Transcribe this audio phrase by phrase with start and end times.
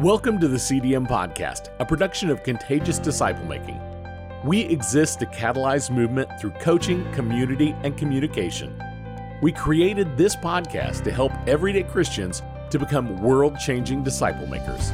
[0.00, 3.80] Welcome to the CDM Podcast, a production of Contagious Disciple Making.
[4.44, 8.78] We exist to catalyze movement through coaching, community, and communication.
[9.40, 14.90] We created this podcast to help everyday Christians to become world changing disciple makers.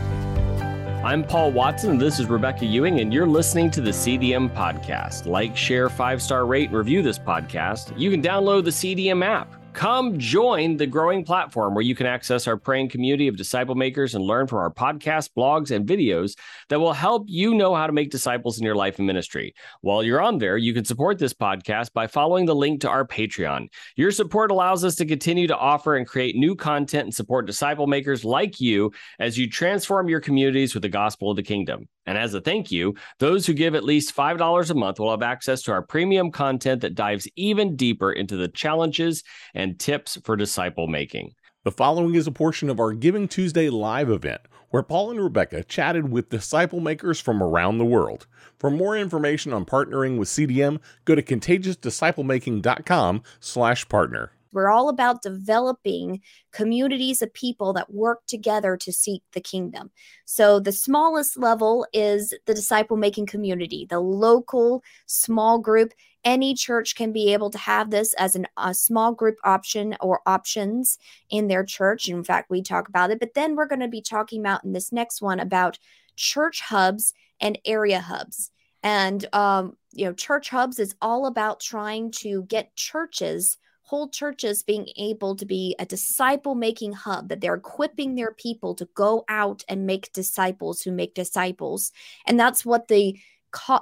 [1.04, 5.26] I'm Paul Watson, this is Rebecca Ewing, and you're listening to the CDM Podcast.
[5.26, 7.92] Like, share, five star rate, and review this podcast.
[7.98, 9.52] You can download the CDM app.
[9.74, 14.14] Come join the growing platform where you can access our praying community of disciple makers
[14.14, 16.36] and learn from our podcasts, blogs, and videos
[16.68, 19.54] that will help you know how to make disciples in your life and ministry.
[19.80, 23.06] While you're on there, you can support this podcast by following the link to our
[23.06, 23.68] Patreon.
[23.96, 27.86] Your support allows us to continue to offer and create new content and support disciple
[27.86, 31.88] makers like you as you transform your communities with the gospel of the kingdom.
[32.06, 35.22] And as a thank you, those who give at least $5 a month will have
[35.22, 39.22] access to our premium content that dives even deeper into the challenges
[39.54, 41.34] and tips for disciple making.
[41.64, 45.62] The following is a portion of our Giving Tuesday live event where Paul and Rebecca
[45.62, 48.26] chatted with disciple makers from around the world.
[48.58, 54.32] For more information on partnering with CDM, go to contagiousdisciplemaking.com slash partner.
[54.52, 56.20] We're all about developing
[56.52, 59.90] communities of people that work together to seek the kingdom.
[60.24, 65.92] So, the smallest level is the disciple making community, the local small group.
[66.24, 70.20] Any church can be able to have this as an, a small group option or
[70.24, 70.98] options
[71.30, 72.08] in their church.
[72.08, 73.18] In fact, we talk about it.
[73.18, 75.78] But then we're going to be talking about in this next one about
[76.16, 78.50] church hubs and area hubs.
[78.82, 83.58] And, um, you know, church hubs is all about trying to get churches
[83.92, 88.74] whole churches being able to be a disciple making hub that they're equipping their people
[88.74, 91.92] to go out and make disciples who make disciples.
[92.26, 93.18] And that's what the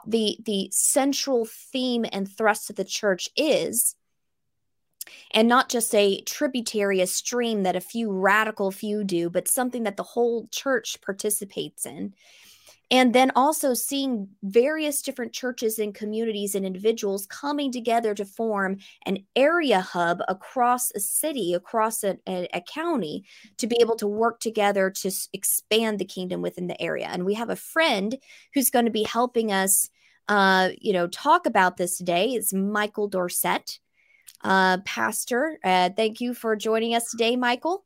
[0.08, 3.94] the the central theme and thrust of the church is.
[5.30, 9.84] And not just a tributary a stream that a few radical few do but something
[9.84, 12.14] that the whole church participates in
[12.90, 18.78] and then also seeing various different churches and communities and individuals coming together to form
[19.06, 23.24] an area hub across a city across a, a, a, county
[23.58, 27.06] to be able to work together to expand the kingdom within the area.
[27.06, 28.16] And we have a friend
[28.54, 29.88] who's going to be helping us
[30.28, 32.30] uh, you know talk about this today.
[32.30, 33.78] It's michael dorsett
[34.42, 35.58] uh, pastor.
[35.64, 37.84] Uh, thank you for joining us today michael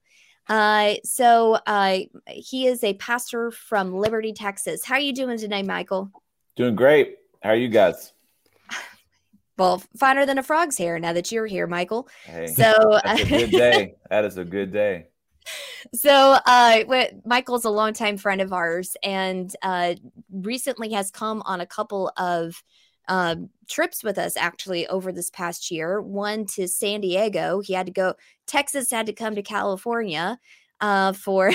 [0.48, 4.84] uh, so uh, he is a pastor from Liberty, Texas.
[4.84, 6.10] How are you doing today, Michael?
[6.56, 7.16] Doing great.
[7.42, 8.12] How are you guys?
[9.56, 12.08] Well, finer than a frog's hair now that you're here, Michael.
[12.24, 13.94] Hey, so that's a good day.
[14.10, 15.06] That is a good day.
[15.94, 19.94] So, uh, Michael's a longtime friend of ours, and uh,
[20.32, 22.60] recently has come on a couple of
[23.08, 26.00] um, trips with us actually over this past year.
[26.00, 27.60] One to San Diego.
[27.60, 28.14] He had to go.
[28.46, 30.38] Texas had to come to California
[30.80, 31.52] uh, for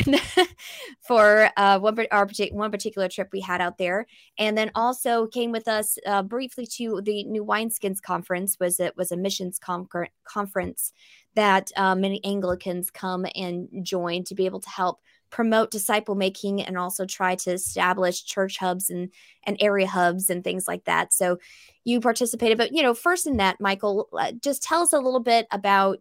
[1.02, 4.06] for uh, one our one particular trip we had out there,
[4.38, 8.58] and then also came with us uh, briefly to the New Wineskins conference.
[8.60, 9.88] Was it was a missions com-
[10.24, 10.94] conference
[11.36, 16.62] that uh, many Anglicans come and join to be able to help promote disciple making
[16.62, 19.12] and also try to establish church hubs and,
[19.44, 21.14] and area hubs and things like that.
[21.14, 21.38] So
[21.84, 25.20] you participated, but you know, first in that, Michael, uh, just tell us a little
[25.20, 26.00] bit about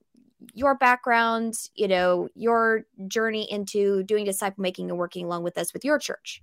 [0.55, 5.73] your background, you know, your journey into doing disciple making and working along with us
[5.73, 6.43] with your church.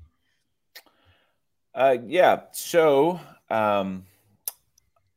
[1.73, 2.41] Uh, yeah.
[2.52, 3.19] So,
[3.50, 4.06] um,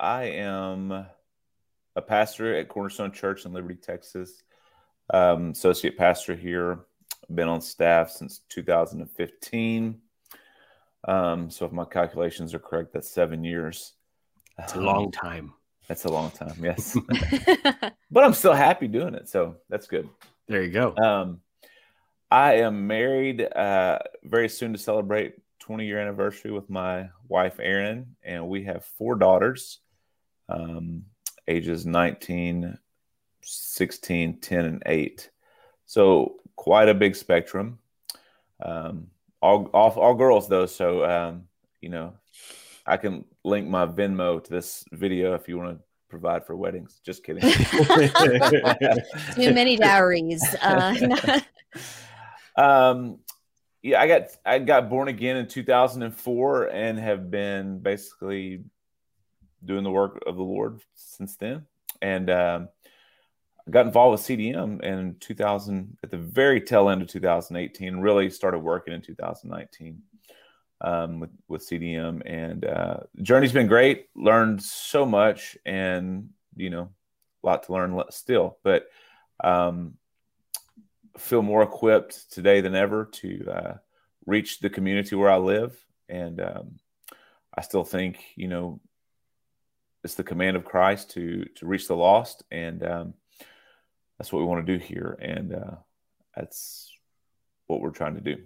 [0.01, 4.43] I am a pastor at Cornerstone Church in Liberty, Texas.
[5.11, 6.81] Um, associate pastor here
[7.33, 10.01] been on staff since 2015.
[11.07, 13.95] Um, so if my calculations are correct, that's seven years.
[14.59, 15.53] It's a long time.
[15.87, 16.97] That's a long time, yes.
[18.11, 20.09] but I'm still happy doing it, so that's good.
[20.47, 20.95] There you go.
[20.97, 21.41] Um,
[22.31, 28.17] I am married uh, very soon to celebrate 20 year anniversary with my wife Erin,
[28.23, 29.81] and we have four daughters,
[30.49, 31.05] um,
[31.47, 32.77] ages 19,
[33.43, 35.31] 16, 10, and 8.
[35.87, 37.79] So quite a big spectrum.
[38.61, 39.07] Um,
[39.41, 41.45] all, all, all girls though, so um,
[41.81, 42.15] you know,
[42.85, 47.01] I can link my Venmo to this video if you want to provide for weddings.
[47.07, 47.43] Just kidding.
[49.35, 50.43] Too many dowries.
[50.61, 51.41] Uh,
[52.57, 53.21] um,
[53.83, 58.65] yeah, I got I got born again in 2004 and have been basically
[59.65, 61.67] doing the work of the Lord since then.
[62.03, 62.69] And um,
[63.71, 67.97] got involved with CDM in 2000 at the very tail end of 2018.
[67.99, 70.03] Really started working in 2019
[70.81, 74.09] um, with with CDM, and uh, journey's been great.
[74.15, 76.91] Learned so much, and you know,
[77.43, 78.89] a lot to learn still, but
[79.43, 79.95] um,
[81.17, 83.75] feel more equipped today than ever to uh,
[84.27, 85.77] reach the community where I live,
[86.09, 86.79] and um,
[87.57, 88.81] I still think you know
[90.05, 93.15] it's the command of Christ to to reach the lost, and um,
[94.19, 95.77] that's what we want to do here, and uh,
[96.35, 96.93] that's
[97.67, 98.37] what we're trying to do.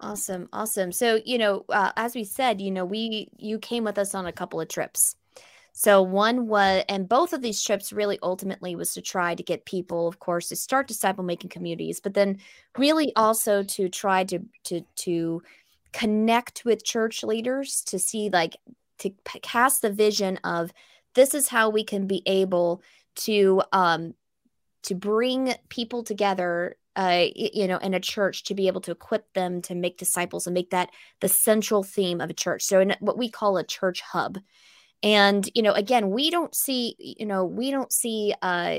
[0.00, 0.92] Awesome, awesome.
[0.92, 4.26] So you know, uh, as we said, you know, we you came with us on
[4.26, 5.16] a couple of trips.
[5.72, 9.64] So one was, and both of these trips really ultimately was to try to get
[9.64, 12.40] people, of course, to start disciple making communities, but then
[12.76, 15.42] really also to try to to to
[15.92, 18.56] connect with church leaders to see like
[18.98, 19.10] to
[19.42, 20.72] cast the vision of
[21.14, 22.82] this is how we can be able
[23.14, 24.14] to um
[24.84, 29.32] to bring people together uh, you know, in a church to be able to equip
[29.32, 30.90] them to make disciples and make that
[31.20, 32.64] the central theme of a church.
[32.64, 34.38] So, in what we call a church hub,
[35.00, 38.78] and you know, again, we don't see, you know, we don't see uh,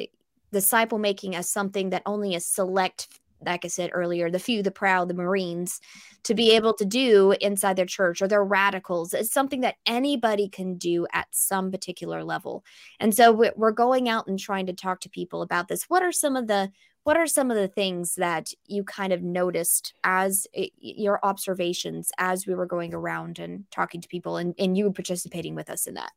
[0.52, 3.08] disciple making as something that only a select
[3.46, 5.80] like I said earlier, the few, the proud, the Marines,
[6.24, 9.14] to be able to do inside their church or their radicals.
[9.14, 12.64] It's something that anybody can do at some particular level.
[13.00, 15.84] And so we're going out and trying to talk to people about this.
[15.84, 16.72] What are some of the
[17.04, 22.12] what are some of the things that you kind of noticed as it, your observations
[22.18, 25.88] as we were going around and talking to people and, and you participating with us
[25.88, 26.12] in that?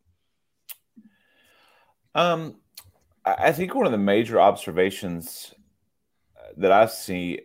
[2.15, 2.57] Um,
[3.25, 5.55] I think one of the major observations
[6.57, 7.41] that I see,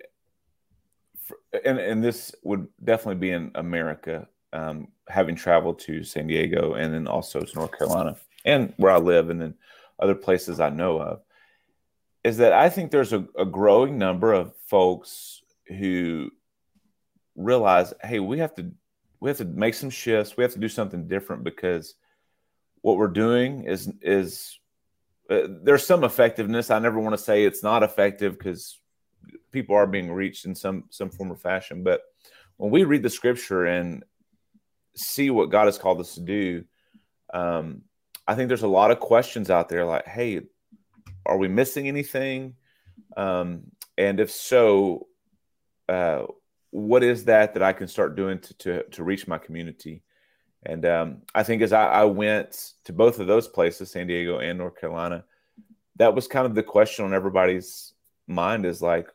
[1.65, 6.93] and, and this would definitely be in America, um, having traveled to San Diego and
[6.93, 9.55] then also to North Carolina and where I live, and then
[9.99, 11.21] other places I know of,
[12.23, 16.31] is that I think there's a, a growing number of folks who
[17.35, 18.71] realize, hey, we have to
[19.19, 20.37] we have to make some shifts.
[20.37, 21.95] We have to do something different because
[22.81, 24.59] what we're doing is is
[25.29, 26.71] uh, there's some effectiveness.
[26.71, 28.79] I never want to say it's not effective because
[29.51, 31.83] people are being reached in some some form or fashion.
[31.83, 32.01] But
[32.57, 34.03] when we read the scripture and
[34.95, 36.63] see what God has called us to do,
[37.33, 37.83] um,
[38.27, 40.41] I think there's a lot of questions out there like, hey,
[41.25, 42.55] are we missing anything?
[43.15, 45.07] Um, and if so,
[45.87, 46.23] uh,
[46.71, 50.03] what is that that I can start doing to to, to reach my community?
[50.63, 54.39] And um, I think as I, I, went to both of those places, San Diego
[54.39, 55.23] and North Carolina,
[55.95, 57.93] that was kind of the question on everybody's
[58.27, 59.07] mind is like,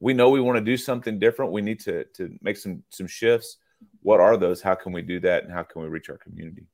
[0.00, 1.52] we know we want to do something different.
[1.52, 3.58] We need to to make some some shifts.
[4.02, 4.62] What are those?
[4.62, 5.44] How can we do that?
[5.44, 6.66] And how can we reach our community?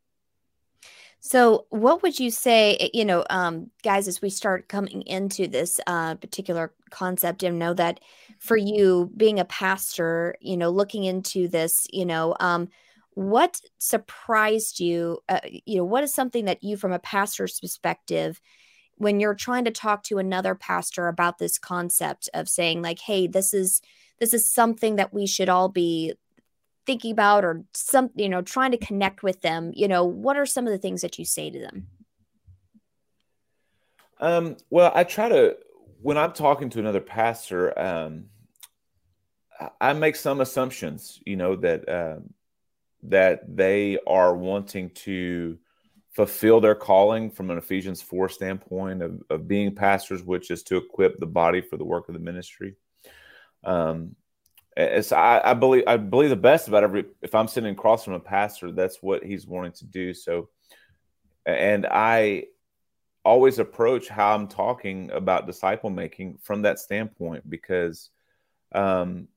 [1.21, 5.49] So, what would you say, eh, you know, um, guys, as we start coming into
[5.49, 7.99] this uh, particular concept, and know that
[8.39, 12.69] for you being a pastor, you know, looking into this, you know, um,
[13.15, 15.19] what surprised you?
[15.29, 18.41] Uh, you know, what is something that you, from a pastor's perspective,
[18.99, 23.27] when you're trying to talk to another pastor about this concept of saying like hey
[23.27, 23.81] this is
[24.19, 26.15] this is something that we should all be
[26.87, 30.47] thinking about or some you know trying to connect with them you know what are
[30.47, 31.87] some of the things that you say to them?
[34.19, 35.57] Um, well i try to
[36.01, 38.27] when i'm talking to another pastor um,
[39.81, 42.17] i make some assumptions you know that uh,
[43.03, 45.59] that they are wanting to
[46.17, 50.79] fulfill their calling from an Ephesians 4 standpoint of, of being pastors, which is to
[50.79, 52.75] equip the body for the work of the ministry.
[53.63, 54.17] Um,
[54.79, 58.15] it's, I, I, believe I believe the best about every if I'm sitting across from
[58.15, 60.15] a pastor, that's what he's wanting to do.
[60.15, 60.49] So,
[61.45, 62.45] and I
[63.23, 68.09] always approach how I'm talking about disciple making from that standpoint because,
[68.73, 69.29] um,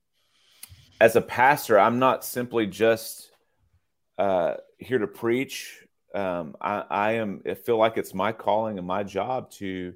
[1.02, 3.32] as a pastor, I'm not simply just
[4.18, 8.88] uh, here to preach um, I, I am I feel like it's my calling and
[8.88, 9.94] my job to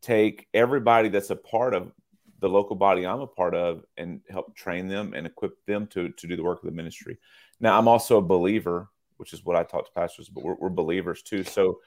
[0.00, 1.92] take everybody that's a part of
[2.40, 6.08] the local body I'm a part of and help train them and equip them to
[6.10, 7.18] to do the work of the ministry.
[7.60, 10.68] Now I'm also a believer, which is what I talk to pastors, but we're, we're
[10.68, 11.44] believers too.
[11.44, 11.80] So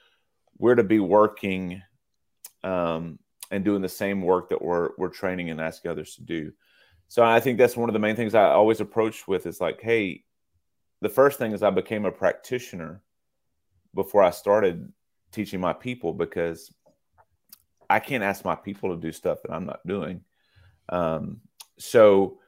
[0.57, 1.81] we're to be working
[2.63, 3.19] um,
[3.51, 6.53] and doing the same work that we're we're training and asking others to do.
[7.07, 9.81] So I think that's one of the main things I always approach with is like,
[9.81, 10.23] hey,
[11.01, 13.01] the first thing is I became a practitioner
[13.95, 14.91] before I started
[15.31, 16.71] teaching my people because
[17.89, 20.21] I can't ask my people to do stuff that I'm not doing.
[20.89, 21.41] Um,
[21.79, 22.39] so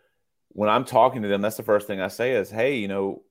[0.49, 3.23] when I'm talking to them, that's the first thing I say is, "Hey, you know,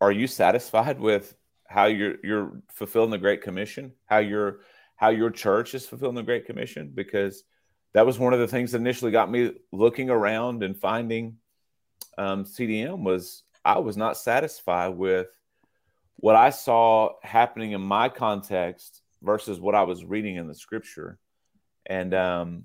[0.00, 1.34] are you satisfied with
[1.66, 3.92] how you're you're fulfilling the Great Commission?
[4.06, 4.60] How your
[4.96, 7.44] how your church is fulfilling the Great Commission?" Because
[7.92, 11.36] that was one of the things that initially got me looking around and finding
[12.18, 15.28] um, CDM was I was not satisfied with
[16.16, 21.18] what I saw happening in my context versus what I was reading in the scripture.
[21.86, 22.64] And um,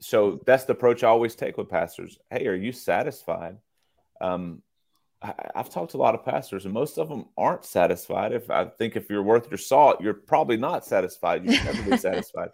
[0.00, 2.18] so that's the approach I always take with pastors.
[2.30, 3.58] Hey, are you satisfied
[4.20, 4.62] Um,
[5.22, 8.32] I, have talked to a lot of pastors, and most of them aren't satisfied.
[8.32, 11.44] If I think if you're worth your salt, you're probably not satisfied.
[11.44, 12.48] You should never be satisfied.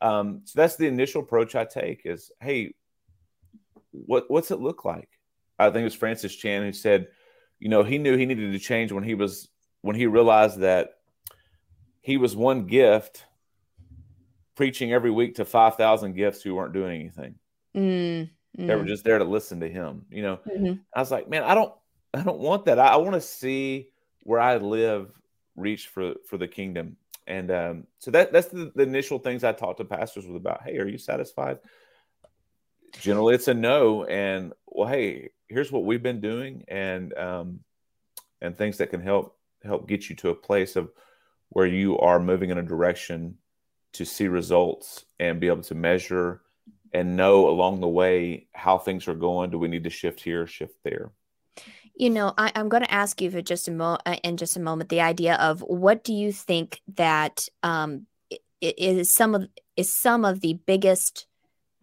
[0.00, 2.74] Um, so that's the initial approach I take: is hey,
[3.90, 5.08] what what's it look like?
[5.58, 7.08] I think it was Francis Chan who said,
[7.58, 9.48] you know, he knew he needed to change when he was
[9.82, 10.98] when he realized that
[12.00, 13.24] he was one gift
[14.54, 17.34] preaching every week to 5,000 gifts who weren't doing anything.
[17.76, 18.66] Mm, mm.
[18.66, 20.38] They were just there to listen to him, you know.
[20.48, 20.80] Mm-hmm.
[20.94, 21.72] I was like, man, I don't
[22.14, 22.78] I don't want that.
[22.78, 23.88] I, I want to see
[24.22, 25.12] where I live
[25.54, 26.96] reach for for the kingdom.
[27.26, 30.62] And um, so that that's the, the, initial things I talked to pastors with about.
[30.62, 31.58] Hey, are you satisfied?
[33.00, 34.04] Generally, it's a no.
[34.04, 37.60] And well, hey, here's what we've been doing, and um,
[38.40, 39.35] and things that can help
[39.66, 40.90] help get you to a place of
[41.50, 43.38] where you are moving in a direction
[43.92, 46.42] to see results and be able to measure
[46.92, 49.50] and know along the way how things are going.
[49.50, 51.12] Do we need to shift here, shift there?
[51.94, 54.56] You know, I, am going to ask you for just a mo- uh, in just
[54.56, 58.06] a moment the idea of what do you think that um,
[58.60, 61.26] is some of is some of the biggest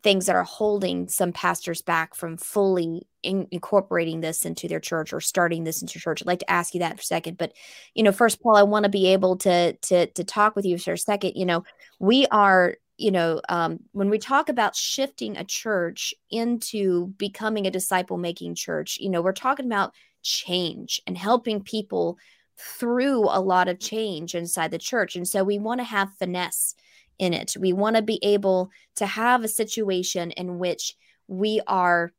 [0.04, 5.14] things that are holding some pastors back from fully in, incorporating this into their church
[5.14, 6.22] or starting this into church.
[6.22, 7.54] I'd like to ask you that for a second, but
[7.96, 10.78] you know, first, Paul, I want to be able to to to talk with you
[10.78, 11.34] for a second.
[11.36, 11.64] You know,
[12.00, 17.72] we are you know um, when we talk about shifting a church into becoming a
[17.72, 22.18] disciple making church you know we're talking about change and helping people
[22.58, 26.76] through a lot of change inside the church and so we want to have finesse
[27.20, 30.96] in it we want to be able to have a situation in which
[31.28, 32.12] we are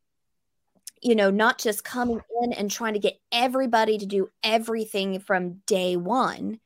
[1.01, 5.61] you know not just coming in and trying to get everybody to do everything from
[5.65, 6.59] day one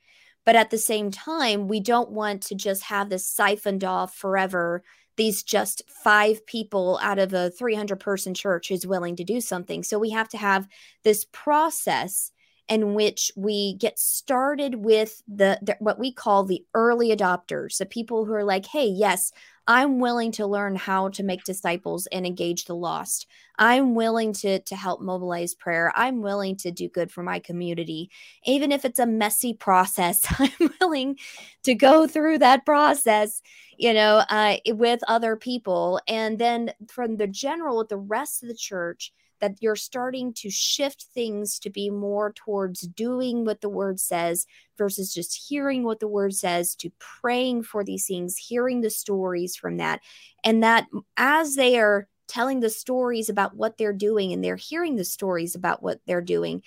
[0.49, 4.83] but at the same time, we don't want to just have this siphoned off forever.
[5.15, 9.83] These just five people out of a 300 person church is willing to do something.
[9.83, 10.67] So we have to have
[11.03, 12.31] this process
[12.69, 17.85] in which we get started with the, the, what we call the early adopters the
[17.85, 19.31] people who are like hey yes
[19.69, 23.27] I'm willing to learn how to make disciples and engage the lost.
[23.59, 25.93] I'm willing to, to help mobilize prayer.
[25.95, 28.09] I'm willing to do good for my community.
[28.45, 31.19] Even if it's a messy process, I'm willing
[31.65, 33.43] to go through that process,
[33.77, 36.01] you know, uh, with other people.
[36.07, 40.49] And then from the general, with the rest of the church, that you're starting to
[40.49, 44.45] shift things to be more towards doing what the word says
[44.77, 49.55] versus just hearing what the word says to praying for these things, hearing the stories
[49.55, 50.01] from that.
[50.43, 54.95] And that as they are telling the stories about what they're doing and they're hearing
[54.95, 56.61] the stories about what they're doing,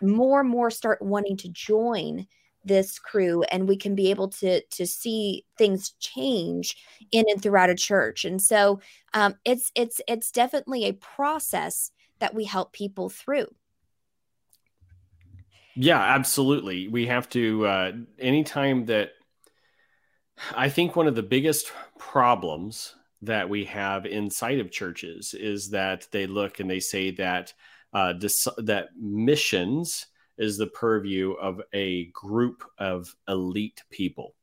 [0.00, 2.26] more and more start wanting to join
[2.66, 6.76] this crew and we can be able to to see things change
[7.12, 8.80] in and throughout a church and so
[9.14, 13.48] um, it's it's it's definitely a process that we help people through.
[15.74, 16.88] Yeah, absolutely.
[16.88, 19.10] We have to, uh, anytime that
[20.54, 26.06] I think one of the biggest problems that we have inside of churches is that
[26.12, 27.52] they look and they say that
[27.92, 30.06] uh, dis- that missions
[30.38, 34.34] is the purview of a group of elite people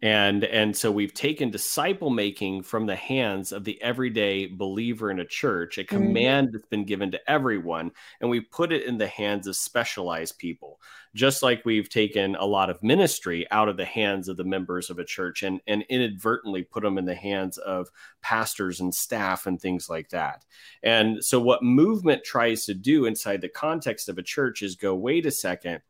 [0.00, 5.18] and and so we've taken disciple making from the hands of the everyday believer in
[5.18, 5.96] a church a mm-hmm.
[5.96, 6.56] command mm-hmm.
[6.56, 7.90] that's been given to everyone
[8.20, 10.80] and we put it in the hands of specialized people
[11.14, 14.88] just like we've taken a lot of ministry out of the hands of the members
[14.88, 17.88] of a church and and inadvertently put them in the hands of
[18.22, 20.44] pastors and staff and things like that
[20.84, 24.94] and so what movement tries to do inside the context of a church is go
[24.94, 25.80] wait a second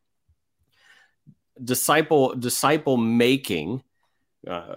[1.62, 3.82] disciple disciple making
[4.46, 4.76] uh,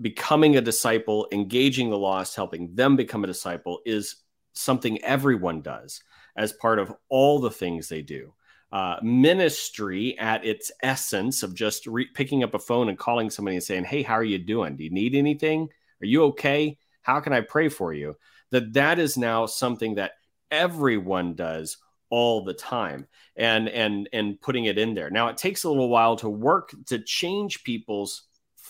[0.00, 4.16] becoming a disciple, engaging the lost, helping them become a disciple is
[4.54, 6.02] something everyone does
[6.36, 8.32] as part of all the things they do.
[8.70, 13.56] Uh, ministry at its essence of just re- picking up a phone and calling somebody
[13.56, 14.76] and saying, "Hey, how are you doing?
[14.76, 15.68] Do you need anything?
[16.00, 16.78] Are you okay?
[17.02, 18.16] How can I pray for you?"
[18.50, 20.12] That that is now something that
[20.50, 21.76] everyone does
[22.08, 25.10] all the time and and and putting it in there.
[25.10, 28.22] Now it takes a little while to work to change people's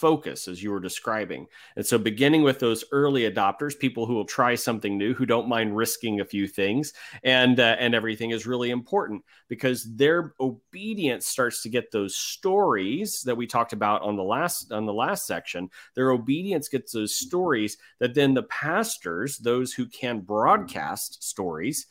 [0.02, 1.46] focus as you were describing.
[1.76, 5.48] And so, beginning with those early adopters, people who will try something new, who don't
[5.48, 6.92] mind risking a few things,
[7.22, 13.22] and uh, and everything is really important because their obedience starts to get those stories
[13.22, 15.70] that we talked about on the last on the last section.
[15.94, 21.86] Their obedience gets those stories that then the pastors, those who can broadcast stories,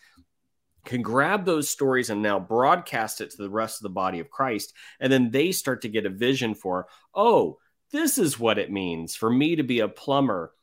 [0.83, 4.29] can grab those stories and now broadcast it to the rest of the body of
[4.29, 4.73] Christ.
[4.99, 7.59] And then they start to get a vision for, oh,
[7.91, 10.53] this is what it means for me to be a plumber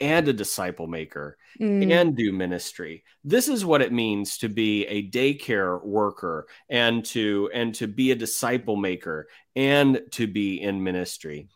[0.00, 1.90] and a disciple maker Mm.
[1.90, 3.02] and do ministry.
[3.24, 8.12] This is what it means to be a daycare worker and to and to be
[8.12, 11.48] a disciple maker and to be in ministry.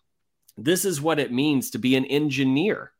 [0.56, 2.92] This is what it means to be an engineer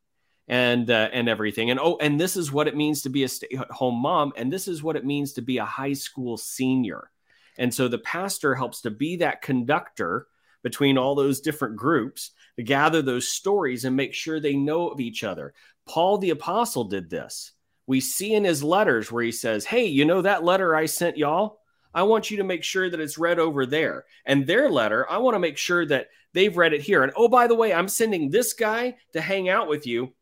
[0.47, 1.71] and uh, and everything.
[1.71, 4.69] And oh, and this is what it means to be a stay-at-home mom and this
[4.69, 7.09] is what it means to be a high school senior.
[7.57, 10.27] And so the pastor helps to be that conductor
[10.63, 14.99] between all those different groups to gather those stories and make sure they know of
[14.99, 15.53] each other.
[15.85, 17.51] Paul the apostle did this.
[17.85, 21.17] We see in his letters where he says, Hey, you know that letter I sent
[21.17, 21.59] y'all?
[21.93, 24.05] I want you to make sure that it's read over there.
[24.25, 27.03] And their letter, I want to make sure that they've read it here.
[27.03, 30.13] And oh, by the way, I'm sending this guy to hang out with you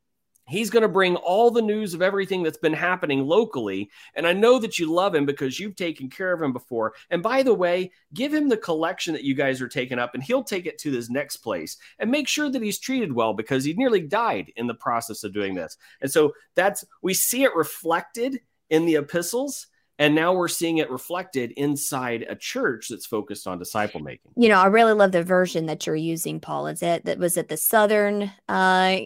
[0.48, 3.90] He's going to bring all the news of everything that's been happening locally.
[4.16, 6.94] And I know that you love him because you've taken care of him before.
[7.10, 10.24] And by the way, give him the collection that you guys are taking up, and
[10.24, 13.64] he'll take it to this next place and make sure that he's treated well because
[13.64, 15.78] he nearly died in the process of doing this.
[16.02, 19.68] And so that's, we see it reflected in the epistles
[20.02, 24.32] and now we're seeing it reflected inside a church that's focused on disciple making.
[24.36, 26.66] You know i really love the version that you're using paul.
[26.68, 28.98] Is it that was it the southern uh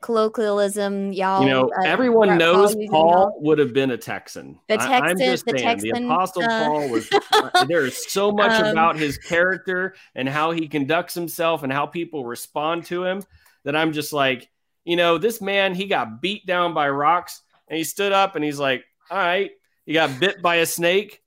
[0.00, 1.12] colloquialism?
[1.12, 4.58] Y'all you know uh, everyone knows using paul would have been a texan.
[4.68, 7.08] The Texan- just the saying the apostle uh, paul was
[7.68, 11.84] there is so much Um, about his character and how he conducts himself and how
[11.84, 13.22] people respond to him
[13.64, 14.48] that i'm just like
[14.84, 18.44] you know this man he got beat down by rocks and he stood up and
[18.44, 19.50] he's like all right
[19.90, 21.20] he got bit by a snake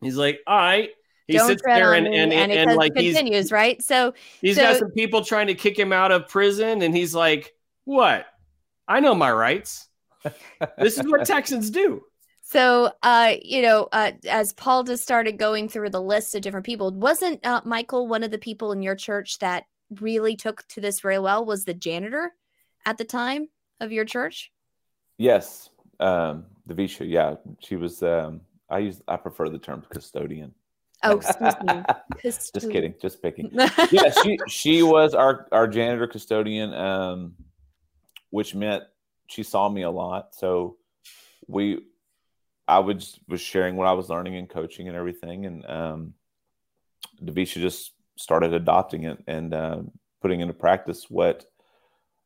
[0.00, 0.90] he's like all right
[1.26, 4.14] he Don't sits there on and and, and, and says- like he's continues right so
[4.40, 7.52] He's So- got some people trying to kick him out of prison, and he's like,
[7.84, 8.26] "What?
[8.86, 9.88] I know my rights.
[10.78, 12.02] this is what Texans do."
[12.42, 16.66] So, uh, you know, uh, as Paul just started going through the list of different
[16.66, 19.64] people, wasn't uh, Michael one of the people in your church that
[20.00, 21.44] really took to this very well?
[21.44, 22.32] Was the janitor
[22.84, 23.48] at the time
[23.80, 24.52] of your church?
[25.18, 25.70] Yes,
[26.00, 27.08] um, Davisha.
[27.08, 28.02] Yeah, she was.
[28.02, 29.02] Um, I use.
[29.08, 30.54] I prefer the term custodian.
[31.02, 31.82] Oh, excuse me.
[32.22, 32.94] just kidding.
[33.00, 33.50] Just picking.
[33.90, 37.34] yeah, she she was our our janitor custodian, um,
[38.30, 38.84] which meant
[39.26, 40.34] she saw me a lot.
[40.34, 40.76] So
[41.48, 41.80] we,
[42.68, 46.14] I was was sharing what I was learning and coaching and everything, and um,
[47.22, 49.82] Davisha just started adopting it and uh,
[50.20, 51.44] putting into practice what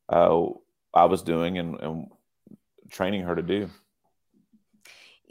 [0.09, 0.47] uh,
[0.93, 2.07] I was doing and, and
[2.91, 3.71] training her to do.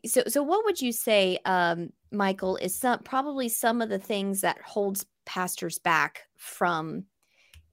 [0.06, 4.41] So so what would you say um michael is some probably some of the things
[4.41, 7.06] that holds pastors back from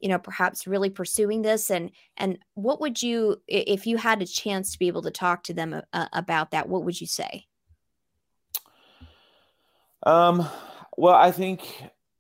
[0.03, 1.71] you know perhaps really pursuing this?
[1.71, 5.45] And and what would you if you had a chance to be able to talk
[5.45, 7.47] to them uh, about that what would you say?
[10.05, 10.49] Um,
[10.97, 11.63] well, I think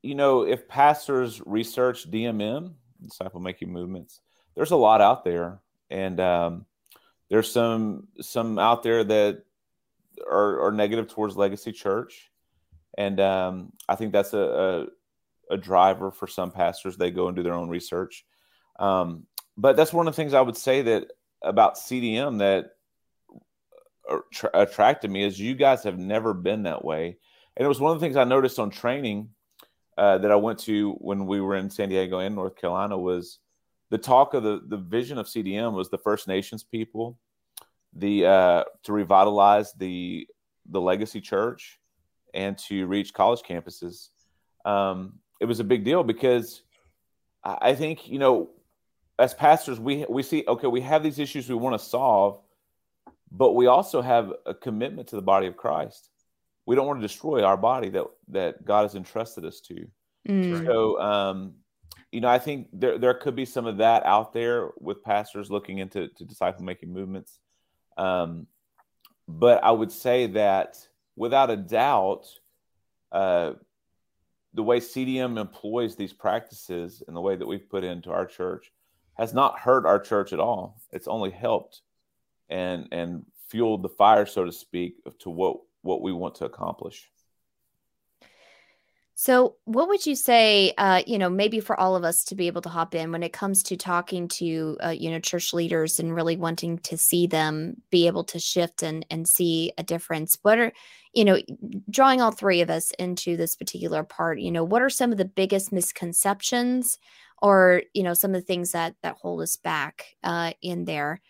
[0.03, 4.20] you know if pastors research DMM, disciple making movements,
[4.55, 6.66] there's a lot out there, and um,
[7.29, 9.44] there's some some out there that
[10.27, 12.31] are, are negative towards Legacy Church,
[12.96, 14.87] and um, I think that's a,
[15.51, 16.96] a a driver for some pastors.
[16.96, 18.25] They go and do their own research,
[18.79, 21.09] um, but that's one of the things I would say that
[21.42, 22.70] about CDM that
[24.11, 27.16] attra- attracted me is you guys have never been that way.
[27.57, 29.31] And it was one of the things I noticed on training
[29.98, 33.38] uh, that I went to when we were in San Diego and North Carolina was
[33.90, 37.18] the talk of the the vision of CDM was the First Nations people,
[37.94, 40.26] the uh, to revitalize the
[40.68, 41.78] the legacy church,
[42.35, 44.09] and to reach college campuses.
[44.64, 46.62] Um, it was a big deal because
[47.44, 48.50] I I think you know,
[49.18, 52.40] as pastors, we we see okay, we have these issues we want to solve,
[53.31, 56.11] but we also have a commitment to the body of Christ
[56.66, 59.87] we don't want to destroy our body that that God has entrusted us to.
[60.28, 60.64] Mm.
[60.64, 61.55] So, um,
[62.11, 65.50] you know, I think there there could be some of that out there with pastors
[65.50, 67.38] looking into to disciple making movements.
[67.96, 68.46] Um,
[69.28, 72.26] but I would say that without a doubt,
[73.11, 73.52] uh,
[74.55, 78.72] the way CDM employs these practices and the way that we've put into our church
[79.14, 80.81] has not hurt our church at all.
[80.90, 81.83] It's only helped
[82.48, 87.11] and and fueled the fire, so to speak, to what what we want to accomplish.
[89.24, 92.48] So, what would you say, uh, you know, maybe for all of us to be
[92.48, 96.00] able to hop in when it comes to talking to, uh, you know, church leaders
[96.00, 100.38] and really wanting to see them be able to shift and and see a difference?
[100.42, 100.72] What are,
[101.14, 101.38] you know,
[101.88, 104.40] drawing all three of us into this particular part?
[104.40, 106.98] You know, what are some of the biggest misconceptions,
[107.40, 111.20] or you know, some of the things that that hold us back uh, in there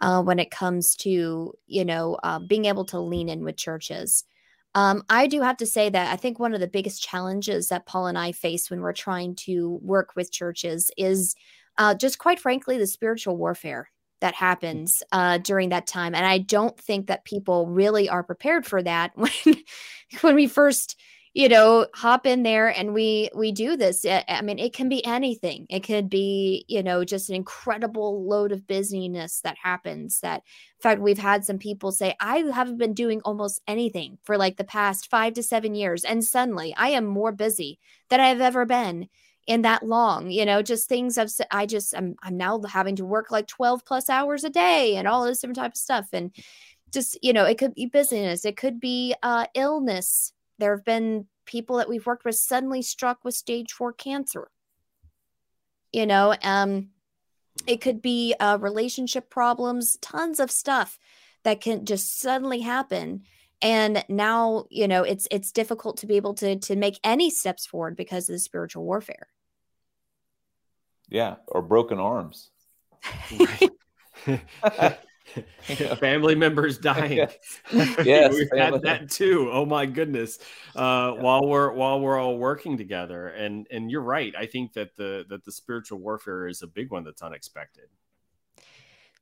[0.00, 4.22] uh, when it comes to, you know, uh, being able to lean in with churches?
[4.74, 7.86] Um, I do have to say that I think one of the biggest challenges that
[7.86, 11.34] Paul and I face when we're trying to work with churches is
[11.78, 16.38] uh, just quite frankly the spiritual warfare that happens uh, during that time and i
[16.38, 19.32] don't think that people really are prepared for that when
[20.20, 21.00] when we first
[21.32, 25.04] you know hop in there and we we do this i mean it can be
[25.06, 25.66] anything.
[25.70, 30.42] It could be you know just an incredible load of busyness that happens that
[30.78, 34.56] in fact we've had some people say i haven't been doing almost anything for like
[34.56, 38.64] the past five to seven years and suddenly i am more busy than i've ever
[38.66, 39.08] been
[39.46, 43.04] in that long you know just things i've i just i'm, I'm now having to
[43.04, 46.34] work like 12 plus hours a day and all this different type of stuff and
[46.92, 51.26] just you know it could be business it could be uh illness there have been
[51.46, 54.48] people that we've worked with suddenly struck with stage four cancer.
[55.92, 56.90] You know, um,
[57.66, 60.98] it could be uh, relationship problems, tons of stuff
[61.42, 63.22] that can just suddenly happen.
[63.62, 67.66] And now, you know, it's it's difficult to be able to to make any steps
[67.66, 69.26] forward because of the spiritual warfare.
[71.08, 72.50] Yeah, or broken arms.
[75.98, 77.28] family members dying.
[77.72, 79.50] yes, we've had that too.
[79.52, 80.38] Oh my goodness!
[80.76, 81.22] Uh, yeah.
[81.22, 84.34] While we're while we're all working together, and and you're right.
[84.36, 87.88] I think that the that the spiritual warfare is a big one that's unexpected.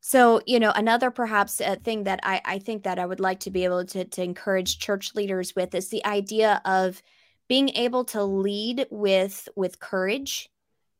[0.01, 3.41] So, you know, another perhaps uh, thing that I, I think that I would like
[3.41, 7.03] to be able to, to encourage church leaders with is the idea of
[7.49, 10.51] being able to lead with with courage,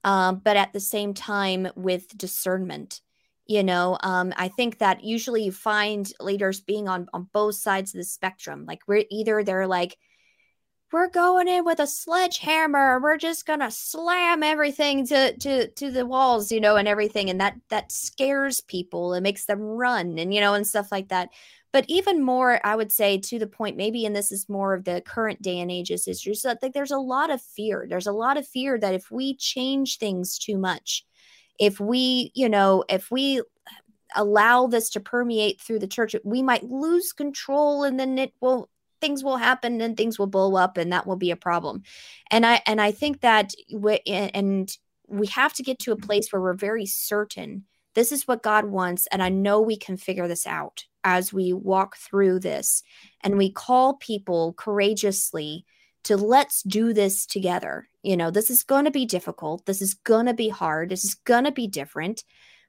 [0.05, 3.01] um, but at the same time with discernment
[3.49, 7.93] you know um, i think that usually you find leaders being on on both sides
[7.95, 9.97] of the spectrum like we're either they're like
[10.93, 16.07] we're going in with a sledgehammer we're just gonna slam everything to to to the
[16.07, 20.33] walls you know and everything and that that scares people it makes them run and
[20.33, 21.31] you know and stuff like that.
[21.71, 24.85] But even more i would say to the point maybe and this is more of
[24.85, 28.39] the current day and age is just there's a lot of fear there's a lot
[28.39, 31.05] of fear that if we change things too much
[31.59, 33.43] if we, you know, if we
[34.17, 38.69] allow this to permeate through the church, we might lose control and then it will
[39.01, 41.83] things will happen and things will blow up and that will be a problem.
[42.31, 46.33] And I and I think that we, and we have to get to a place
[46.33, 50.29] where we're very certain this is what God wants and I know we can figure
[50.29, 52.83] this out as we walk through this
[53.23, 55.65] and we call people courageously
[56.05, 57.89] to let's do this together.
[58.03, 59.67] You know, this is going to be difficult.
[59.67, 60.91] This is going to be hard.
[60.91, 62.25] This is going to be different,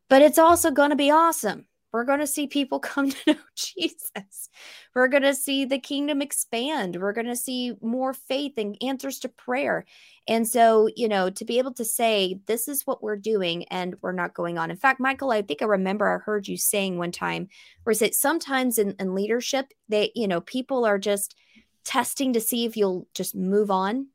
[0.09, 1.65] but it's also going to be awesome.
[1.91, 4.49] We're going to see people come to know Jesus.
[4.93, 6.97] We're going to see the kingdom expand.
[6.99, 9.85] We're going to see more faith and answers to prayer.
[10.27, 13.95] And so, you know, to be able to say, this is what we're doing and
[14.01, 14.69] we're not going on.
[14.71, 17.47] In fact, Michael, I think I remember I heard you saying one time
[17.83, 21.35] where it sometimes in, in leadership, they, you know, people are just,
[21.89, 24.05] testing to see if you'll just move on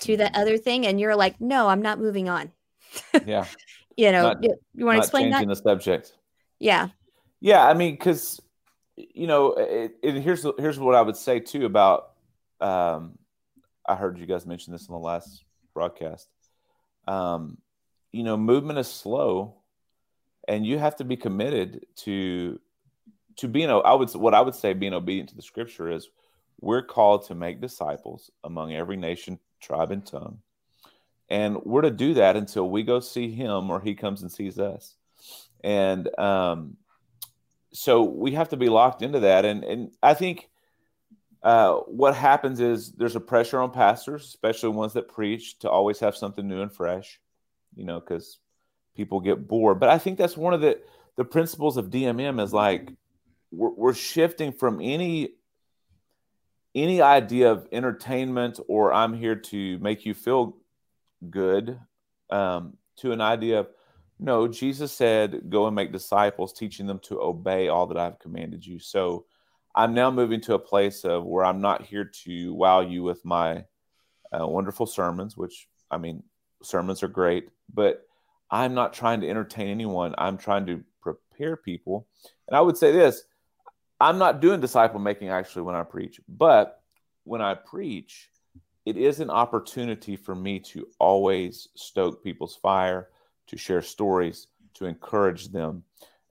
[0.00, 2.52] to the other thing and you're like no i'm not moving on.
[3.24, 3.46] Yeah.
[3.96, 6.12] You know not, you, you want to explain changing that the subject.
[6.58, 6.88] Yeah.
[7.40, 8.42] Yeah i mean because
[8.94, 12.10] you know it, it, here's here's what i would say too about
[12.60, 13.18] um
[13.86, 16.28] i heard you guys mention this in the last broadcast.
[17.08, 17.56] Um
[18.12, 19.54] you know movement is slow
[20.46, 22.60] and you have to be committed to
[23.36, 26.10] to being i would what i would say being obedient to the scripture is
[26.60, 30.38] we're called to make disciples among every nation, tribe, and tongue.
[31.28, 34.58] And we're to do that until we go see him or he comes and sees
[34.58, 34.94] us.
[35.62, 36.76] And um,
[37.72, 39.44] so we have to be locked into that.
[39.44, 40.48] And, and I think
[41.42, 45.98] uh, what happens is there's a pressure on pastors, especially ones that preach, to always
[46.00, 47.20] have something new and fresh,
[47.74, 48.38] you know, because
[48.96, 49.80] people get bored.
[49.80, 50.80] But I think that's one of the,
[51.16, 52.92] the principles of DMM is like
[53.50, 55.30] we're, we're shifting from any
[56.76, 60.58] any idea of entertainment or I'm here to make you feel
[61.30, 61.80] good
[62.30, 63.68] um, to an idea of
[64.18, 68.64] no, Jesus said, go and make disciples, teaching them to obey all that I've commanded
[68.64, 68.78] you.
[68.78, 69.26] So
[69.74, 73.22] I'm now moving to a place of where I'm not here to wow you with
[73.24, 73.64] my
[74.32, 76.22] uh, wonderful sermons, which I mean,
[76.62, 78.06] sermons are great, but
[78.50, 80.14] I'm not trying to entertain anyone.
[80.16, 82.06] I'm trying to prepare people.
[82.48, 83.22] And I would say this
[84.00, 86.82] I'm not doing disciple making actually when I preach, but
[87.24, 88.30] when I preach,
[88.84, 93.08] it is an opportunity for me to always stoke people's fire,
[93.48, 95.82] to share stories, to encourage them,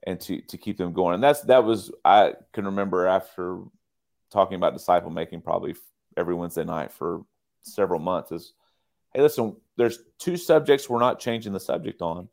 [0.06, 1.14] and to to keep them going.
[1.14, 3.60] And that's that was I can remember after
[4.30, 5.74] talking about disciple making probably
[6.16, 7.24] every Wednesday night for
[7.62, 8.52] several months is
[9.12, 12.28] hey listen there's two subjects we're not changing the subject on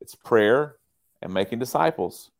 [0.00, 0.76] it's prayer
[1.22, 2.30] and making disciples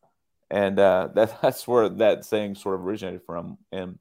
[0.49, 3.97] and uh, that, that's where that saying sort of originated from and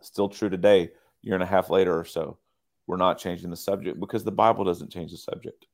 [0.00, 0.90] still true today
[1.22, 2.38] year and a half later or so
[2.86, 5.66] we're not changing the subject because the bible doesn't change the subject.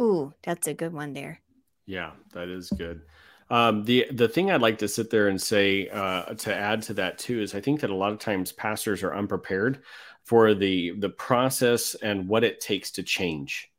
[0.00, 1.40] Ooh that's a good one there.
[1.86, 3.02] Yeah, that is good.
[3.50, 6.94] Um, the the thing I'd like to sit there and say uh, to add to
[6.94, 9.82] that too is I think that a lot of times pastors are unprepared
[10.24, 13.70] for the the process and what it takes to change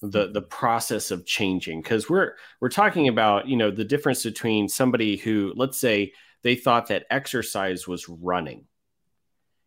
[0.00, 1.82] the the process of changing.
[1.82, 6.54] Because we're we're talking about you know the difference between somebody who let's say they
[6.54, 8.64] thought that exercise was running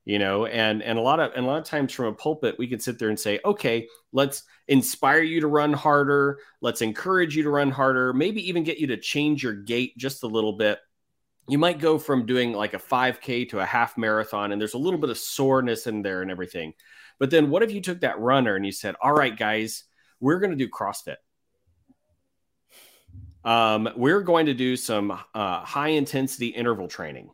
[0.06, 2.56] you know and and a lot of and a lot of times from a pulpit
[2.60, 6.40] we can sit there and say okay let's inspire you to run harder.
[6.62, 8.14] Let's encourage you to run harder.
[8.14, 10.80] Maybe even get you to change your gait just a little bit.
[11.50, 14.80] You might go from doing like a 5k to a half marathon and there's a
[14.80, 16.74] little bit of soreness in there and everything.
[17.20, 19.84] But then what if you took that runner and you said all right guys
[20.20, 21.18] we're going to do crossfit
[23.46, 27.30] um, we're going to do some uh, high intensity interval training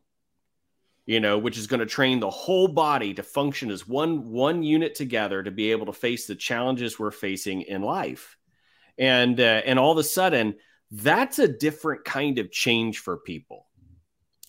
[1.10, 4.62] you know, which is going to train the whole body to function as one one
[4.62, 8.38] unit together to be able to face the challenges we're facing in life.
[8.96, 10.58] And uh, and all of a sudden,
[10.92, 13.66] that's a different kind of change for people.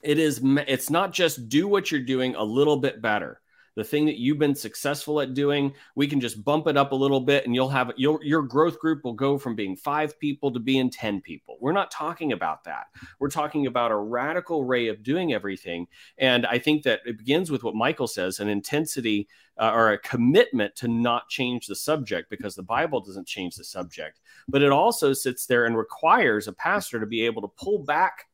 [0.02, 3.40] It is it's not just do what you're doing a little bit better
[3.80, 6.94] the thing that you've been successful at doing we can just bump it up a
[6.94, 10.52] little bit and you'll have your your growth group will go from being 5 people
[10.52, 11.56] to being 10 people.
[11.62, 12.88] We're not talking about that.
[13.18, 15.86] We're talking about a radical way of doing everything.
[16.18, 19.98] And i think that it begins with what michael says an intensity uh, or a
[19.98, 24.20] commitment to not change the subject because the bible doesn't change the subject.
[24.46, 28.26] But it also sits there and requires a pastor to be able to pull back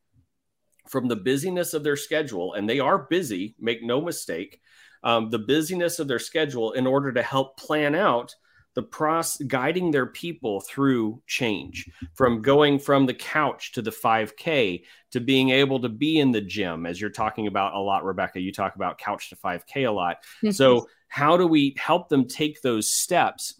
[0.89, 2.55] from the busyness of their schedule.
[2.55, 4.61] And they are busy make no mistake
[5.07, 8.35] um, the busyness of their schedule in order to help plan out
[8.75, 14.83] the process guiding their people through change from going from the couch to the 5k
[15.13, 18.41] to being able to be in the gym as you're talking about a lot rebecca.
[18.41, 20.19] You talk about couch to 5k a lot.
[20.53, 23.55] So how do we help them take those steps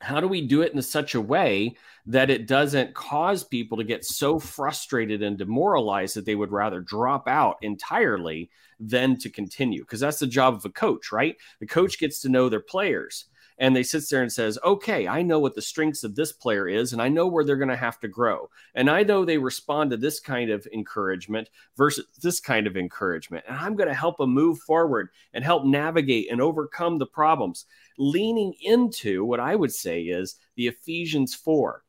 [0.00, 3.84] how do we do it in such a way that it doesn't cause people to
[3.84, 9.82] get so frustrated and demoralized that they would rather drop out entirely than to continue?
[9.82, 11.36] Because that's the job of a coach right?
[11.60, 13.26] The coach gets to know their players
[13.58, 16.68] and they sits there and says okay i know what the strengths of this player
[16.68, 18.48] is and i know where they're going to have to grow.
[18.74, 23.44] And i know they respond to this kind of encouragement versus this kind of encouragement
[23.48, 27.66] and i'm going to help them move forward and help navigate and overcome the problems.
[27.98, 31.82] Leaning into what i would say is the ephesians 4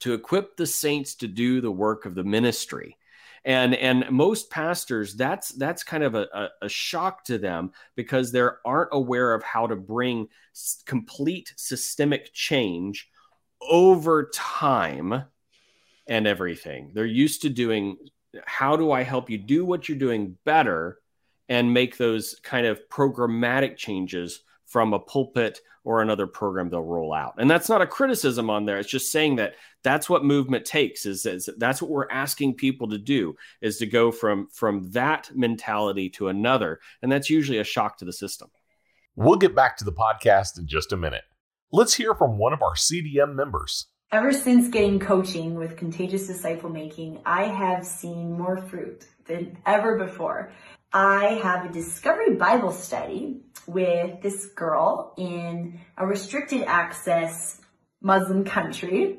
[0.00, 2.96] to equip the saints to do the work of the ministry
[3.46, 8.44] and and most pastors that's that's kind of a, a, shock to them because they
[8.64, 10.26] aren't aware of how to bring
[10.84, 13.08] complete systemic change
[13.62, 15.24] over time
[16.08, 16.90] and everything.
[16.92, 17.96] They're used to doing
[18.44, 20.98] how do i help you do what you're doing better
[21.48, 27.12] and make those kind of programmatic changes from a pulpit or another program they'll roll
[27.12, 27.34] out.
[27.38, 28.78] And that's not a criticism on there.
[28.78, 32.88] It's just saying that that's what movement takes is, is that's what we're asking people
[32.88, 36.80] to do is to go from from that mentality to another.
[37.02, 38.50] And that's usually a shock to the system.
[39.14, 41.24] We'll get back to the podcast in just a minute.
[41.72, 43.86] Let's hear from one of our CDM members.
[44.12, 49.98] Ever since getting coaching with Contagious Disciple Making, I have seen more fruit than ever
[49.98, 50.52] before.
[50.92, 57.60] I have a discovery Bible study with this girl in a restricted access
[58.00, 59.18] Muslim country.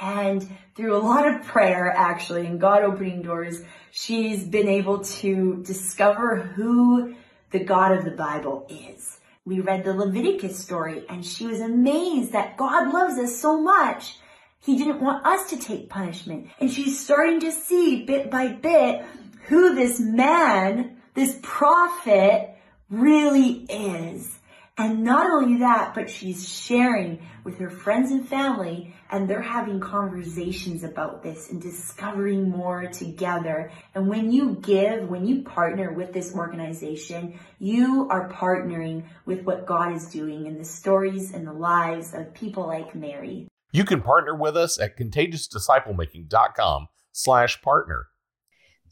[0.00, 5.62] And through a lot of prayer, actually, and God opening doors, she's been able to
[5.64, 7.14] discover who
[7.50, 9.18] the God of the Bible is.
[9.46, 14.18] We read the Leviticus story and she was amazed that God loves us so much.
[14.58, 16.48] He didn't want us to take punishment.
[16.58, 19.04] And she's starting to see bit by bit
[19.48, 22.56] who this man, this prophet
[22.90, 24.38] really is.
[24.76, 29.78] And not only that, but she's sharing with her friends and family and they're having
[29.78, 33.70] conversations about this and discovering more together.
[33.94, 39.66] And when you give, when you partner with this organization, you are partnering with what
[39.66, 43.46] God is doing in the stories and the lives of people like Mary.
[43.70, 48.08] You can partner with us at contagiousdisciplemaking.com slash partner.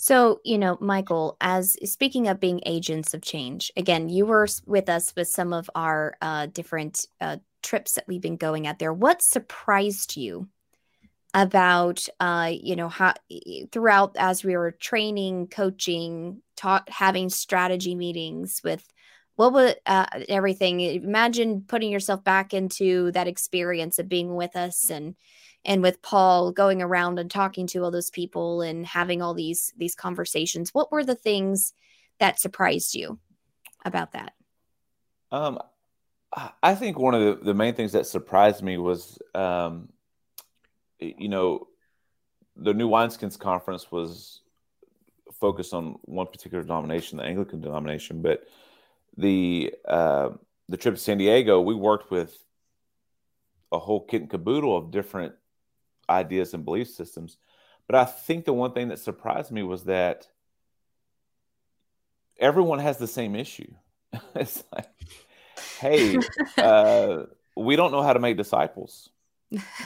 [0.02, 4.88] So, you know, Michael, as speaking of being agents of change, again, you were with
[4.88, 8.92] us with some of our uh, different uh, trips that we've been going at there.
[8.92, 10.48] What surprised you
[11.34, 13.14] about, uh, you know, how
[13.70, 18.84] throughout as we were training, coaching, taught, having strategy meetings with
[19.36, 20.80] what would uh, everything?
[20.80, 25.14] Imagine putting yourself back into that experience of being with us and
[25.64, 29.72] and with Paul going around and talking to all those people and having all these
[29.76, 31.72] these conversations, what were the things
[32.18, 33.18] that surprised you
[33.84, 34.34] about that?
[35.30, 35.58] Um,
[36.62, 39.90] I think one of the, the main things that surprised me was, um,
[40.98, 41.68] you know,
[42.56, 44.40] the New Wineskins Conference was
[45.32, 48.46] focused on one particular denomination, the Anglican denomination, but
[49.16, 50.30] the uh,
[50.68, 52.36] the trip to San Diego, we worked with
[53.70, 55.34] a whole kit and caboodle of different
[56.12, 57.36] ideas and belief systems.
[57.86, 60.28] But I think the one thing that surprised me was that
[62.38, 63.72] everyone has the same issue.
[64.34, 64.88] it's like,
[65.80, 66.18] hey,
[66.58, 67.24] uh,
[67.56, 69.10] we don't know how to make disciples.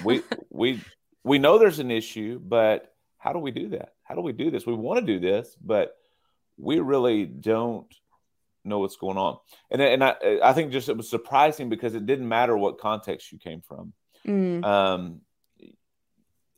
[0.05, 0.81] We we
[1.25, 3.95] we know there's an issue, but how do we do that?
[4.05, 4.67] How do we do this?
[4.67, 5.97] We want to do this, but
[6.57, 7.93] we really don't
[8.65, 9.39] know what's going on.
[9.71, 13.33] And and I I think just it was surprising because it didn't matter what context
[13.33, 13.93] you came from.
[14.27, 14.65] Mm.
[14.65, 15.21] Um,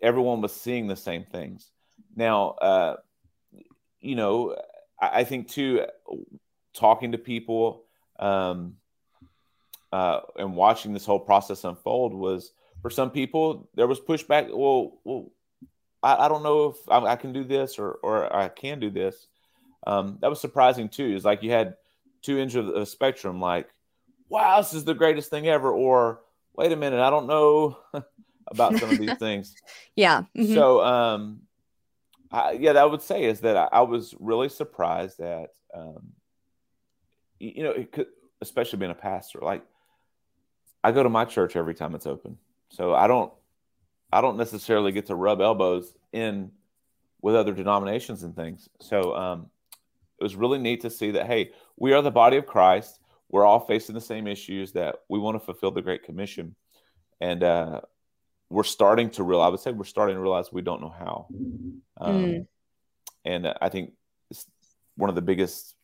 [0.00, 1.70] everyone was seeing the same things.
[2.14, 2.96] Now, uh,
[4.00, 4.56] you know,
[5.00, 5.84] I, I, think too,
[6.74, 7.84] talking to people
[8.18, 8.76] um,
[9.92, 14.48] uh, and watching this whole process unfold was for some people there was pushback.
[14.54, 15.30] Well, well,
[16.02, 18.90] I, I don't know if I, I, can do this or or I can do
[18.90, 19.26] this.
[19.86, 21.14] Um, that was surprising too.
[21.14, 21.74] Is like you had
[22.22, 23.68] two ends of the spectrum, like,
[24.28, 26.20] wow, this is the greatest thing ever, or
[26.54, 27.78] wait a minute, I don't know
[28.50, 29.54] about some of these things.
[29.94, 30.22] Yeah.
[30.36, 30.54] Mm-hmm.
[30.54, 31.40] So, um,
[32.30, 36.12] I, yeah, that I would say is that I, I was really surprised that, um,
[37.38, 38.06] you know, it could,
[38.40, 39.64] especially being a pastor, like
[40.84, 43.32] I go to my church every time it's open, so I don't,
[44.12, 46.50] I don't necessarily get to rub elbows in
[47.20, 48.68] with other denominations and things.
[48.80, 49.50] So, um,
[50.18, 53.44] it was really neat to see that hey we are the body of christ we're
[53.44, 56.54] all facing the same issues that we want to fulfill the great commission
[57.20, 57.80] and uh,
[58.50, 61.26] we're starting to realize i would say we're starting to realize we don't know how
[62.00, 62.46] um, mm.
[63.24, 63.92] and i think
[64.30, 64.46] it's
[64.96, 65.74] one of the biggest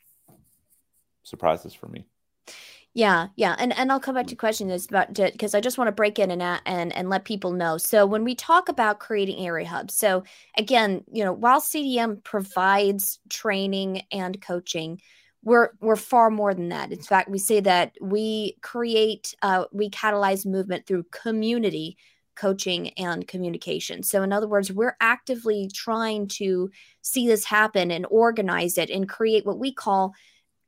[1.22, 2.06] surprises for me
[2.96, 5.92] yeah, yeah, and and I'll come back to questions about because I just want to
[5.92, 7.76] break in and and and let people know.
[7.76, 10.22] So when we talk about creating area hubs, so
[10.56, 15.00] again, you know, while CDM provides training and coaching,
[15.42, 16.92] we're we're far more than that.
[16.92, 21.96] In fact, we say that we create, uh, we catalyze movement through community
[22.36, 24.02] coaching and communication.
[24.02, 26.70] So in other words, we're actively trying to
[27.02, 30.14] see this happen and organize it and create what we call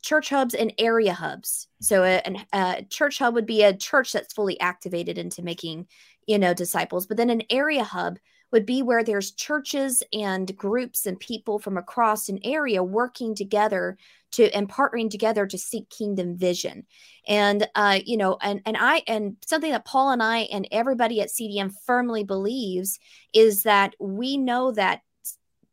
[0.03, 1.69] church hubs and area hubs.
[1.81, 5.89] So a, a, church hub would be a church that's fully activated into making,
[6.27, 7.07] you know, disciples.
[7.07, 8.19] But then an area hub
[8.57, 13.99] would be where there's churches and groups and people from across an area working together
[14.33, 16.87] to and partnering together to seek kingdom vision.
[17.29, 21.21] And uh you know and and i and something that paul and i and everybody
[21.21, 22.99] at cdm firmly believes
[23.35, 25.03] is that we know that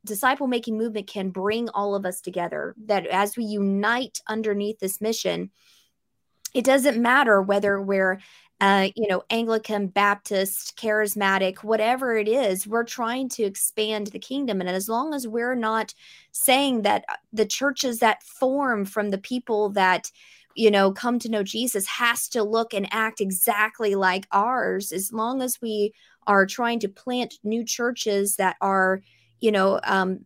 [0.04, 5.00] disciple making movement can bring all of us together that as we unite underneath this
[5.00, 5.52] mission
[6.54, 8.20] it doesn't matter whether we're
[8.62, 14.62] uh, you know anglican baptist charismatic whatever it is we're trying to expand the kingdom.
[14.62, 15.94] And as long as we're not
[16.32, 20.12] saying that uh, the churches that form from the people that
[20.56, 25.12] you know come to know jesus has to look and act exactly like ours as
[25.12, 25.94] long as we
[26.28, 29.02] are trying to plant new churches that are
[29.44, 30.24] you know, um,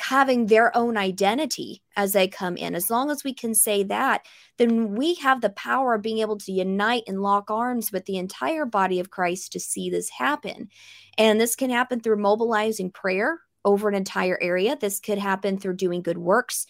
[0.00, 2.74] having their own identity as they come in.
[2.74, 6.38] As long as we can say that, then we have the power of being able
[6.38, 10.68] to unite and lock arms with the entire body of Christ to see this happen.
[11.16, 14.76] And this can happen through mobilizing prayer over an entire area.
[14.80, 16.66] This could happen through doing good works.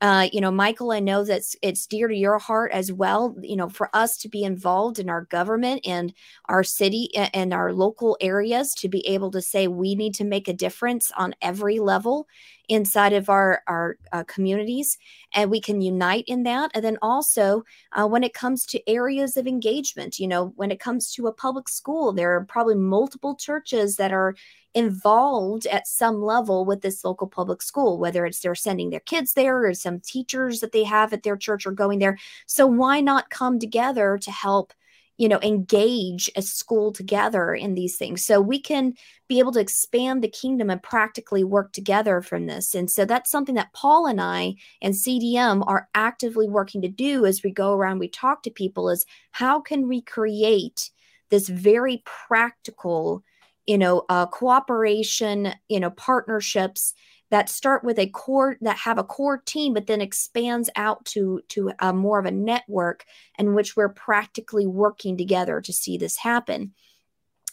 [0.00, 3.36] Uh, you know, Michael, I know that it's dear to your heart as well.
[3.42, 6.14] You know, for us to be involved in our government and
[6.46, 10.48] our city and our local areas to be able to say we need to make
[10.48, 12.26] a difference on every level
[12.70, 14.96] inside of our our uh, communities,
[15.34, 16.70] and we can unite in that.
[16.74, 20.80] And then also, uh, when it comes to areas of engagement, you know, when it
[20.80, 24.34] comes to a public school, there are probably multiple churches that are
[24.74, 29.34] involved at some level with this local public school, whether it's they're sending their kids
[29.34, 32.18] there or some teachers that they have at their church are going there.
[32.46, 34.72] So why not come together to help?
[35.20, 38.94] you know engage a school together in these things so we can
[39.28, 43.30] be able to expand the kingdom and practically work together from this and so that's
[43.30, 47.74] something that paul and i and cdm are actively working to do as we go
[47.74, 50.90] around we talk to people is how can we create
[51.28, 53.22] this very practical
[53.66, 56.94] you know, uh, cooperation, you know, partnerships
[57.30, 61.40] that start with a core that have a core team, but then expands out to
[61.48, 63.04] to a more of a network
[63.38, 66.72] in which we're practically working together to see this happen.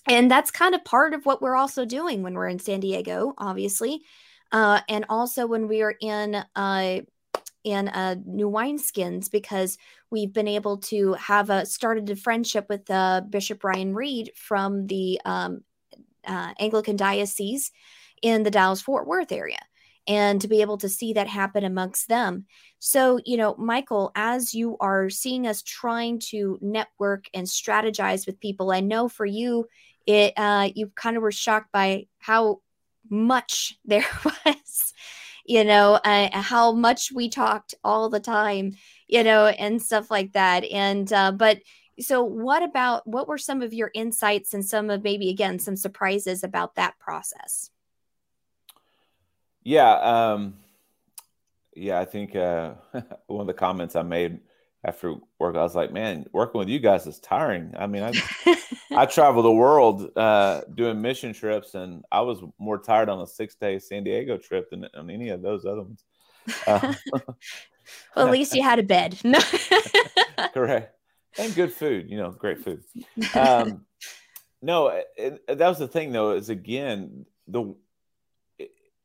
[0.08, 3.34] And that's kind of part of what we're also doing when we're in San Diego,
[3.38, 4.02] obviously,
[4.52, 7.02] uh, and also when we are in uh,
[7.64, 9.78] in uh, New Wineskins because
[10.10, 14.88] we've been able to have a started a friendship with uh, Bishop Ryan Reed from
[14.88, 15.64] the um,
[16.28, 17.72] uh, Anglican diocese
[18.22, 19.60] in the Dallas Fort Worth area
[20.08, 22.46] and to be able to see that happen amongst them.
[22.80, 28.40] So, you know, Michael, as you are seeing us trying to network and strategize with
[28.40, 29.68] people, I know for you,
[30.06, 32.62] it uh, you kind of were shocked by how
[33.10, 34.94] much there was,
[35.46, 38.74] you know, uh, how much we talked all the time,
[39.08, 40.64] you know, and stuff like that.
[40.64, 41.60] And uh, but
[42.00, 45.76] so, what about what were some of your insights and some of maybe again some
[45.76, 47.72] surprises about that process?
[49.64, 50.56] Yeah, um,
[51.76, 52.74] yeah, I think uh,
[53.28, 54.40] one of the comments I made
[54.84, 58.14] after work, I was like, "Man, working with you guys is tiring." I mean, I
[58.96, 63.28] I travel the world uh, doing mission trips, and I was more tired on a
[63.28, 66.06] six day San Diego trip than on any of those other ones.
[66.66, 66.94] Uh,
[68.16, 69.20] well, at least you had a bed.
[70.54, 70.96] Correct,
[71.38, 72.10] and good food.
[72.10, 72.84] You know, great food.
[73.34, 73.86] Um,
[74.62, 76.32] no, it, it, that was the thing, though.
[76.32, 77.76] Is again the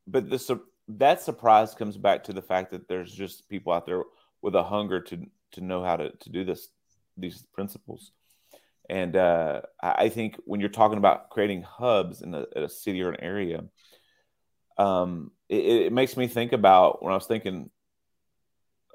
[0.07, 4.03] but the that surprise comes back to the fact that there's just people out there
[4.41, 6.69] with a hunger to to know how to to do this
[7.17, 8.11] these principles.
[8.89, 13.11] And uh, I think when you're talking about creating hubs in a, a city or
[13.11, 13.63] an area,
[14.77, 17.69] um, it, it, makes me think about when I was thinking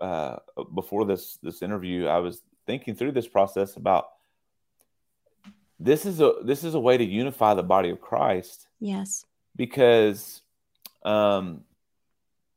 [0.01, 0.37] uh,
[0.75, 4.11] before this this interview, I was thinking through this process about
[5.81, 8.69] this is a this is a way to unify the body of Christ.
[8.79, 9.25] Yes,
[9.57, 10.43] because
[11.03, 11.63] um,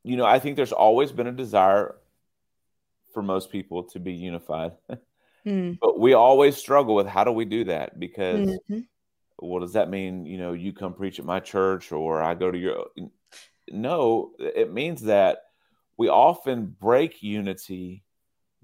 [0.04, 1.96] you know, I think there's always been a desire
[3.14, 4.72] for most people to be unified.
[5.46, 5.78] mm.
[5.80, 7.98] But we always struggle with how do we do that?
[7.98, 8.80] Because mm-hmm.
[9.36, 10.26] what does that mean?
[10.26, 12.86] You know, you come preach at my church or I go to your.
[13.70, 15.44] No, it means that
[15.96, 18.02] we often break unity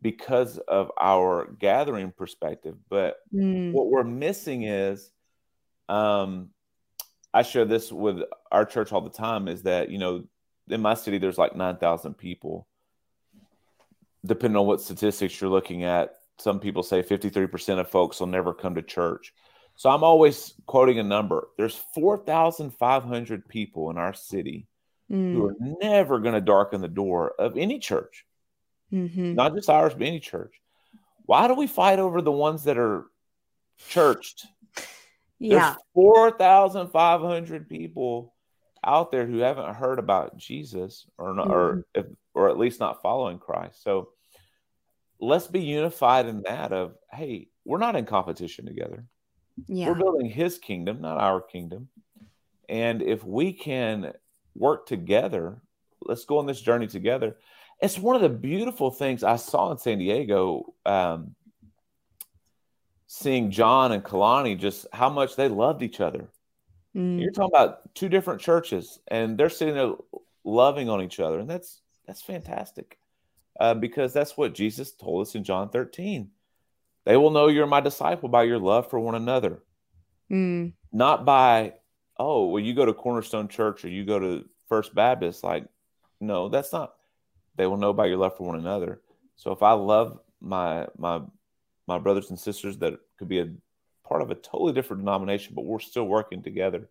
[0.01, 2.77] because of our gathering perspective.
[2.89, 3.73] But mm.
[3.73, 5.11] what we're missing is
[5.89, 6.51] um,
[7.33, 8.21] I share this with
[8.51, 10.25] our church all the time is that, you know,
[10.69, 12.67] in my city, there's like 9,000 people.
[14.25, 18.55] Depending on what statistics you're looking at, some people say 53% of folks will never
[18.55, 19.33] come to church.
[19.77, 21.49] So I'm always quoting a number.
[21.57, 24.67] There's 4,500 people in our city
[25.11, 25.35] mm.
[25.35, 28.25] who are never going to darken the door of any church,
[28.93, 29.35] mm-hmm.
[29.35, 30.61] not just ours, but any church.
[31.27, 33.07] Why do we fight over the ones that are
[33.89, 34.47] churched
[35.39, 35.59] yeah.
[35.59, 38.35] There's 4,500 people
[38.85, 41.55] out there who haven't heard about Jesus or not, mm-hmm.
[41.55, 43.83] or if, or at least not following Christ.
[43.83, 44.11] So
[45.21, 49.05] let's be unified in that of hey, we're not in competition together.
[49.67, 49.89] Yeah.
[49.89, 51.89] We're building his kingdom, not our kingdom.
[52.69, 54.13] And if we can
[54.55, 55.61] work together,
[56.01, 57.37] let's go on this journey together.
[57.81, 60.75] It's one of the beautiful things I saw in San Diego.
[60.85, 61.35] Um,
[63.09, 66.29] seeing John and Kalani just how much they loved each other.
[66.95, 67.21] Mm.
[67.21, 69.95] You're talking about two different churches, and they're sitting there
[70.45, 72.99] loving on each other, and that's that's fantastic
[73.61, 76.31] uh, because that's what Jesus told us in John 13.
[77.05, 79.63] They will know you're my disciple by your love for one another,
[80.31, 80.73] mm.
[80.93, 81.75] not by
[82.19, 85.45] oh, well, you go to Cornerstone Church or you go to First Baptist.
[85.45, 85.67] Like,
[86.21, 86.95] no, that's not.
[87.59, 89.03] They will know by your love for one another.
[89.37, 91.21] So if I love my my
[91.87, 93.51] my brothers and sisters that could be a
[94.07, 96.89] part of a totally different denomination, but we're still working together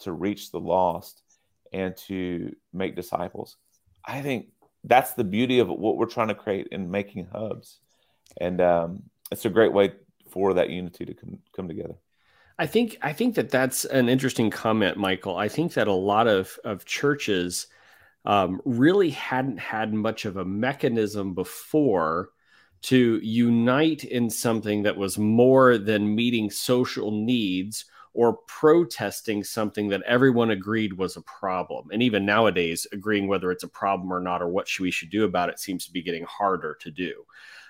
[0.00, 1.22] to reach the lost
[1.72, 3.56] and to make disciples.
[4.04, 4.48] I think
[4.84, 7.78] that's the beauty of what we're trying to create in making hubs.
[8.40, 9.92] And um, it's a great way
[10.28, 11.94] for that unity to come, come together.
[12.58, 15.36] I think I think that that's an interesting comment, Michael.
[15.36, 17.68] I think that a lot of of churches
[18.28, 22.28] um, really hadn't had much of a mechanism before
[22.82, 30.02] to unite in something that was more than meeting social needs or protesting something that
[30.02, 31.88] everyone agreed was a problem.
[31.90, 35.24] And even nowadays, agreeing whether it's a problem or not or what we should do
[35.24, 37.24] about it seems to be getting harder to do.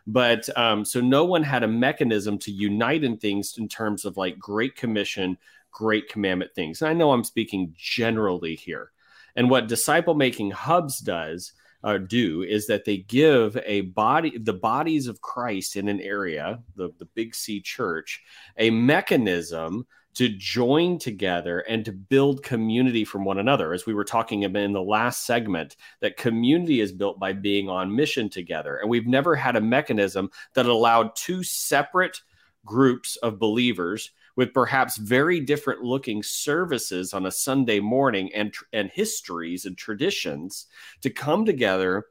[0.09, 4.17] But um, so no one had a mechanism to unite in things in terms of
[4.17, 5.39] like Great Commission,
[5.71, 6.83] Great Commandment things.
[6.83, 8.91] And I know I'm speaking generally here.
[9.39, 11.53] And what disciple making hubs does
[11.85, 16.61] uh, do is that they give a body, the bodies of Christ in an area,
[16.75, 18.21] the, the Big C church,
[18.57, 23.73] a mechanism to join together and to build community from one another.
[23.73, 27.69] As we were talking about in the last segment, that community is built by being
[27.69, 28.79] on mission together.
[28.79, 32.23] And we've never had a mechanism that allowed two separate
[32.65, 38.89] groups of believers with perhaps very different looking services on a Sunday morning and, and
[38.89, 40.67] histories and traditions
[41.03, 42.05] to come together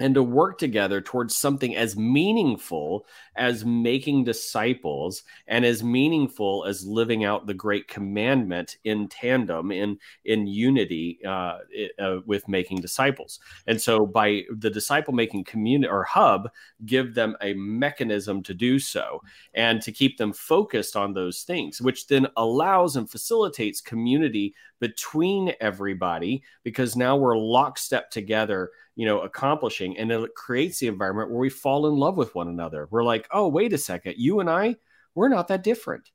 [0.00, 6.86] and to work together towards something as meaningful as making disciples and as meaningful as
[6.86, 11.58] living out the great commandment in tandem in in unity uh,
[11.98, 13.40] uh, with making disciples.
[13.66, 16.50] And so by the disciple making community or hub
[16.86, 19.22] give them a mechanism to do so
[19.54, 25.52] and to keep them focused on those things which then allows and facilitates community between
[25.60, 31.38] everybody because now we're lockstep together you know accomplishing and it creates the environment where
[31.38, 32.88] we fall in love with one another.
[32.90, 34.14] We're like oh wait a second.
[34.18, 34.76] You and i
[35.14, 36.10] we're not that different.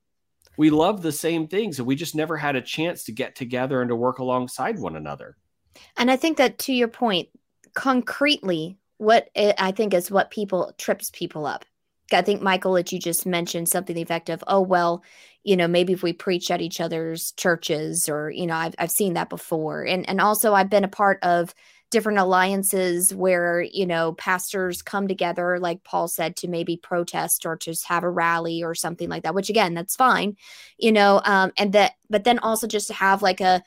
[0.57, 3.81] We love the same things and we just never had a chance to get together
[3.81, 5.37] and to work alongside one another.
[5.97, 7.29] And i think that to your point
[7.73, 11.65] concretely what i think is what people trips people up
[12.13, 15.03] i think michael that you just mentioned something effective oh well
[15.43, 18.91] you know maybe if we preach at each other's churches or you know i've, I've
[18.91, 19.83] seen that before.
[19.83, 21.53] And and also i've been a part of
[21.93, 27.55] different alliances where you know pastors come together like paul said to maybe protest or
[27.55, 30.35] just have a rally or something like that which again that's fine
[30.79, 33.61] you know um and that but then also just to have like a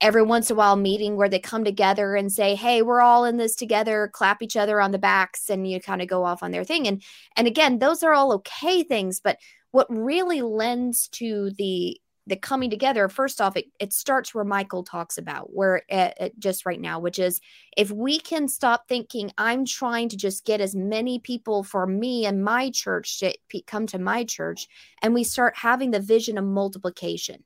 [0.00, 3.24] every once in a while meeting where they come together and say hey we're all
[3.24, 6.42] in this together clap each other on the backs and you kind of go off
[6.42, 6.86] on their thing.
[6.86, 7.02] And
[7.36, 9.38] and again those are all okay things but
[9.70, 14.82] what really lends to the the coming together first off it, it starts where michael
[14.82, 17.40] talks about where uh, just right now which is
[17.76, 22.26] if we can stop thinking i'm trying to just get as many people for me
[22.26, 23.32] and my church to
[23.66, 24.66] come to my church
[25.02, 27.44] and we start having the vision of multiplication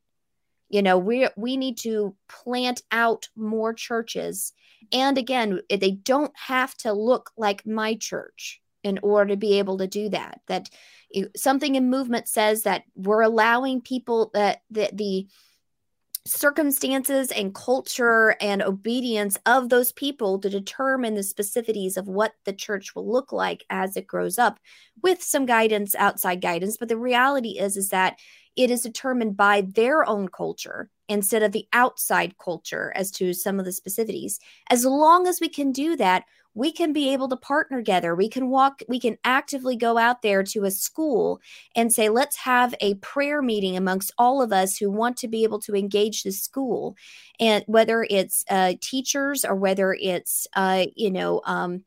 [0.70, 4.52] you know we we need to plant out more churches.
[4.92, 9.58] And again eh, they don't have to look like my church in order to be
[9.58, 10.70] able to do that that
[11.14, 15.26] eh, something in movement says that we're allowing people that the, the
[16.26, 22.52] circumstances and culture and obedience of those people to determine the specificities of what the
[22.52, 24.60] church will look like as it grows up
[25.02, 26.76] with some guidance outside guidance.
[26.76, 28.18] But the reality is is that
[28.57, 33.59] it is determined by their own culture instead of the outside culture as to some
[33.59, 34.38] of the specificities
[34.70, 36.24] as long as we can do that
[36.55, 38.14] we can be able to partner together.
[38.14, 41.40] We can walk, we can actively go out there to a school
[41.76, 45.44] and say, let's have a prayer meeting amongst all of us who want to be
[45.44, 46.96] able to engage the school.
[47.38, 51.84] And whether it's uh, teachers or whether it's, uh, you know, um,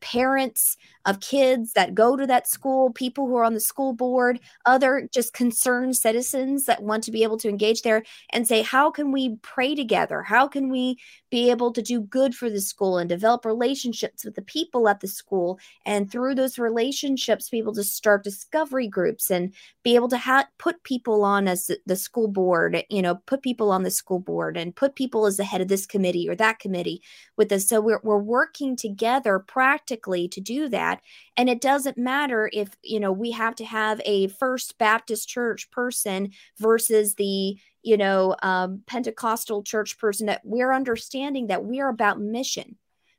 [0.00, 4.38] parents of kids that go to that school, people who are on the school board,
[4.66, 8.02] other just concerned citizens that want to be able to engage there
[8.32, 10.22] and say, how can we pray together?
[10.22, 10.96] How can we
[11.30, 15.00] be able to do good for the school and develop relationships with the people at
[15.00, 15.58] the school?
[15.84, 19.52] And through those relationships, be able to start discovery groups and
[19.82, 23.72] be able to ha- put people on as the school board, you know, put people
[23.72, 26.60] on the school board and put people as the head of this committee or that
[26.60, 27.02] committee
[27.36, 27.66] with us.
[27.66, 29.40] So we're, we're working together
[29.72, 31.00] practically to do that.
[31.36, 35.70] And it doesn't matter if you know we have to have a first baptist church
[35.70, 41.88] person versus the you know um, pentecostal church person that we're understanding that we are
[41.88, 42.76] about mission.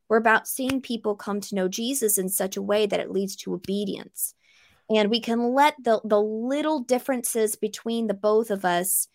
[0.10, 3.36] We're about seeing people come to know jesus in such a way that it leads
[3.38, 4.36] to obedience.
[4.90, 9.08] And we can let the the little differences between the both of us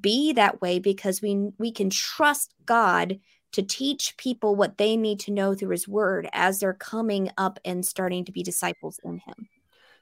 [0.00, 3.20] be that way because we we can trust god
[3.52, 7.58] to teach people what they need to know through his word as they're coming up
[7.64, 9.48] and starting to be disciples in him.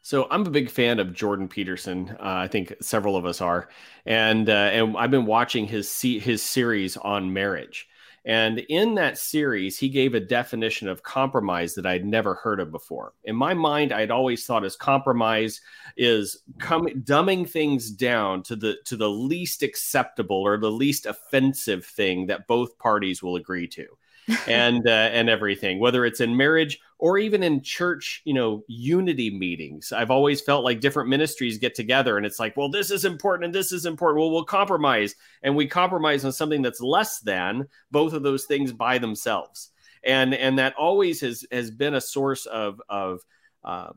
[0.03, 2.11] So I'm a big fan of Jordan Peterson.
[2.11, 3.71] Uh, I think several of us are,
[4.05, 7.89] and uh, and I've been watching his his series on marriage.
[8.25, 12.71] And in that series, he gave a definition of compromise that I'd never heard of
[12.71, 13.13] before.
[13.25, 15.61] In my mind, I'd always thought as compromise
[15.97, 21.85] is coming dumbing things down to the to the least acceptable or the least offensive
[21.85, 23.87] thing that both parties will agree to.
[24.49, 29.31] and uh, and everything whether it's in marriage or even in church you know unity
[29.31, 29.93] meetings.
[29.93, 33.47] I've always felt like different ministries get together and it's like well this is important
[33.47, 34.21] and this is important.
[34.21, 35.15] Well we'll compromise.
[35.43, 39.71] And we compromise on something that's less than both of those things by themselves.
[40.05, 43.21] And and that always has has been a source of of
[43.65, 43.93] uh,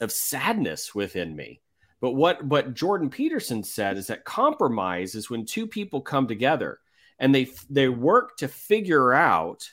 [0.00, 1.60] of sadness within me.
[2.00, 6.78] But what what jordan peterson said is that compromise is when two people come together
[7.20, 9.70] and they they work to figure out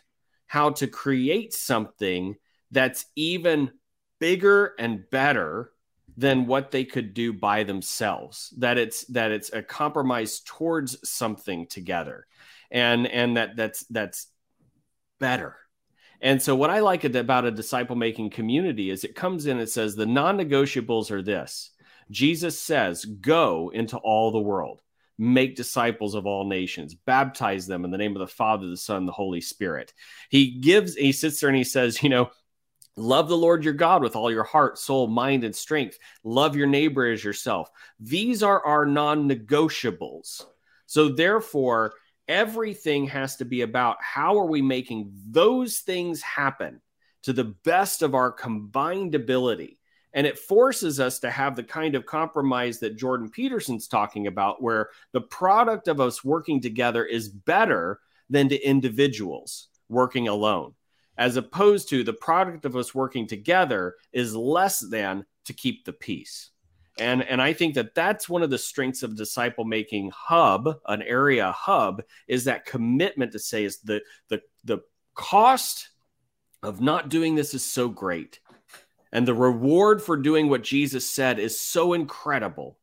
[0.48, 2.36] how to create something
[2.72, 3.72] that's even
[4.20, 5.72] bigger and better
[6.18, 11.68] than what they could do by themselves that it's that it's a compromise towards something
[11.68, 12.26] together
[12.72, 14.28] and and that that's that's
[15.20, 15.56] better.
[16.20, 19.70] And so what i like about a disciple making community is it comes in and
[19.70, 21.72] says the non-negotiables are this.
[22.10, 24.82] Jesus says go into all the world
[25.18, 29.06] make disciples of all nations, baptize them in the name of the Father, the Son,
[29.06, 29.94] the Holy Spirit.
[30.30, 32.30] He gives, he sits there and he says, you know,
[33.00, 36.00] Love the Lord your God with all your heart, soul, mind, and strength.
[36.24, 37.70] Love your neighbor as yourself.
[38.00, 40.44] These are our non negotiables.
[40.88, 41.94] So, therefore,
[42.28, 46.82] everything has to be about how are we making those things happen
[47.24, 49.77] to the best of our combined ability.
[50.14, 54.62] And it forces us to have the kind of compromise that Jordan Peterson's talking about,
[54.62, 58.00] where the product of us working together is better
[58.30, 60.74] than to individuals working alone
[61.18, 65.94] as opposed to the product of us working together is less than to keep the
[65.94, 66.52] peace.
[67.00, 71.02] And, and I think that that's one of the strengths of disciple making hub, an
[71.02, 74.80] area hub, is that commitment to say is the the the
[75.14, 75.90] cost
[76.64, 78.40] of not doing this is so great,
[79.12, 82.78] and the reward for doing what Jesus said is so incredible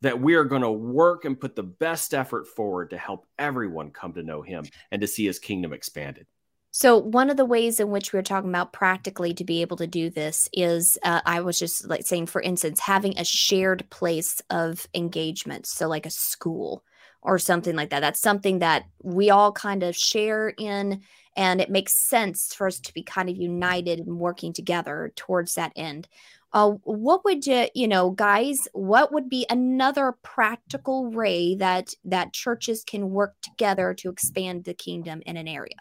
[0.00, 3.90] that we are going to work and put the best effort forward to help everyone
[3.90, 6.26] come to know Him and to see His kingdom expanded.
[6.70, 9.86] So one of the ways in which we're talking about practically to be able to
[9.86, 14.40] do this is, uh, I was just like saying, for instance, having a shared place
[14.50, 15.66] of engagement.
[15.66, 16.84] So like a school
[17.22, 18.00] or something like that.
[18.00, 21.02] That's something that we all kind of share in,
[21.38, 25.54] and it makes sense for us to be kind of united and working together towards
[25.54, 26.08] that end.
[26.52, 28.58] Uh, what would you, you know, guys?
[28.72, 34.74] What would be another practical way that that churches can work together to expand the
[34.74, 35.76] kingdom in an area?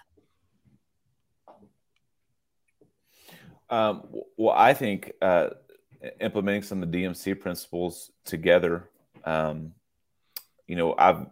[3.70, 4.04] Um,
[4.38, 5.50] well, I think uh,
[6.22, 8.90] implementing some of the DMC principles together.
[9.26, 9.74] Um,
[10.68, 11.26] you know, I've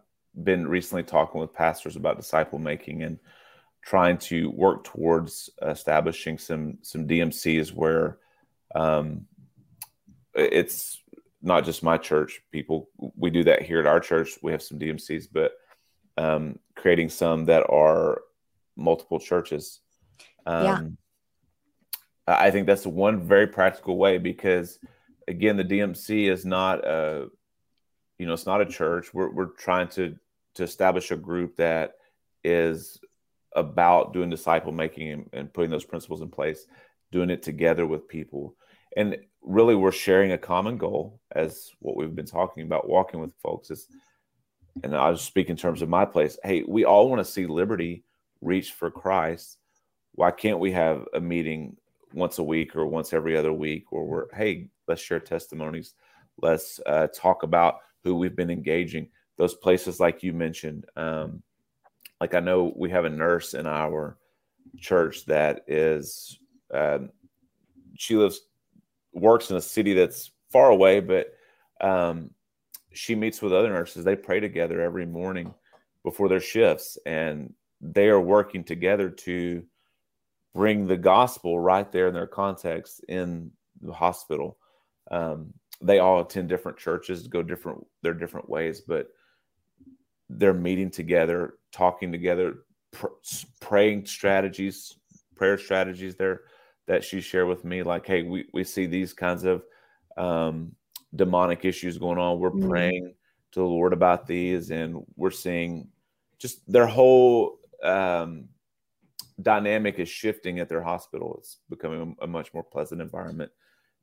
[0.44, 3.20] been recently talking with pastors about disciple making and
[3.86, 8.18] trying to work towards establishing some some DMCs where
[8.74, 9.26] um,
[10.34, 11.02] it's
[11.42, 12.42] not just my church.
[12.52, 14.38] People, we do that here at our church.
[14.42, 15.54] We have some DMCs, but
[16.18, 18.22] um, creating some that are
[18.76, 19.80] multiple churches.
[20.46, 20.82] Um, yeah
[22.28, 24.80] I think that's one very practical way because,
[25.28, 27.28] again, the DMC is not a,
[28.18, 29.14] you know, it's not a church.
[29.14, 30.16] We're we're trying to
[30.56, 31.96] to establish a group that
[32.44, 33.00] is
[33.56, 36.66] about doing disciple making and, and putting those principles in place,
[37.12, 38.56] doing it together with people,
[38.98, 43.34] and really we're sharing a common goal as what we've been talking about, walking with
[43.42, 43.88] folks is.
[44.84, 46.38] And I'll speak in terms of my place.
[46.44, 48.04] Hey, we all want to see liberty
[48.42, 49.58] reach for Christ.
[50.12, 51.78] Why can't we have a meeting
[52.16, 55.94] once a week or once every other week where we're hey let's share testimonies
[56.42, 61.44] let's uh, talk about who we've been engaging those places like you mentioned um,
[62.20, 64.18] like i know we have a nurse in our
[64.78, 66.40] church that is
[66.74, 67.10] um,
[67.98, 68.42] she lives
[69.14, 71.34] works in a city that's far away but
[71.82, 72.30] um,
[72.94, 75.54] she meets with other nurses they pray together every morning
[76.04, 79.64] before their shifts and they are working together to
[80.54, 83.52] bring the gospel right there in their context in
[83.82, 84.58] the hospital.
[85.12, 89.10] Um, they all attend different churches, go different their different ways, but
[90.30, 92.60] they're meeting together, talking together,
[92.92, 93.08] pr-
[93.60, 94.96] praying strategies,
[95.36, 96.44] prayer strategies there
[96.88, 97.84] that she shared with me.
[97.84, 99.64] Like, hey, we, we see these kinds of
[100.16, 100.72] um,
[101.14, 102.40] demonic issues going on.
[102.40, 102.70] We're mm-hmm.
[102.70, 103.14] praying
[103.52, 105.90] to the Lord about these, and we're seeing
[106.40, 108.48] just their whole um,
[109.42, 111.36] dynamic is shifting at their hospital.
[111.40, 113.52] It's becoming a, a, much more pleasant environment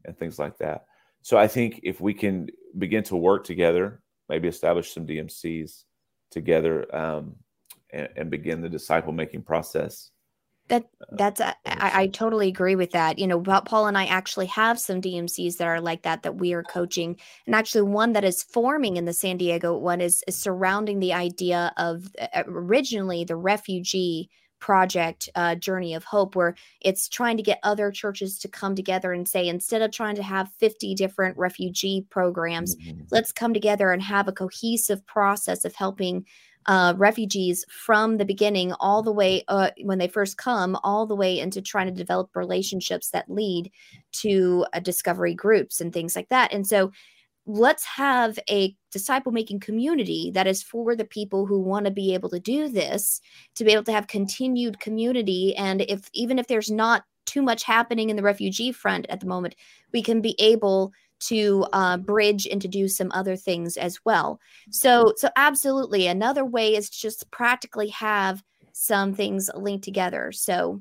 [0.05, 0.85] and things like that.
[1.23, 5.85] So I think if we can begin to work together, maybe establish some DMCs
[6.31, 7.37] together um,
[7.93, 10.11] and, and, begin the disciple making process.
[10.69, 13.19] That uh, that's uh, I, I, totally agree with that.
[13.19, 16.53] You know, Paul and I actually have some DMCs that are like that that we
[16.53, 20.37] are coaching, and actually one that is forming in the San Diego one is, is
[20.37, 24.31] surrounding the idea of uh, originally the refugee
[24.63, 29.13] project uh, journey of hope where it's trying to get other churches to come together
[29.13, 33.03] and say instead of trying to have 50 different refugee programs mm-hmm.
[33.11, 36.25] let's come together and have a cohesive process of helping
[36.67, 41.17] uh, refugees from the beginning all the way uh, when they first come all the
[41.17, 43.71] way into trying to develop relationships that lead
[44.13, 46.53] to uh, discovery groups and things like that.
[46.53, 46.93] And so
[47.45, 52.15] let's have a disciple making community that is for the people who want to be
[52.15, 53.21] able to do this
[53.57, 55.55] to be able to have continued community.
[55.57, 59.27] And if even if there's not too much happening in the refugee front at the
[59.27, 59.55] moment
[59.93, 60.93] we can be able
[61.27, 64.41] to uh, bridge and to do some other things as well.
[64.71, 68.43] So so absolutely another way is to just practically have
[68.73, 70.33] some things linked together.
[70.33, 70.81] So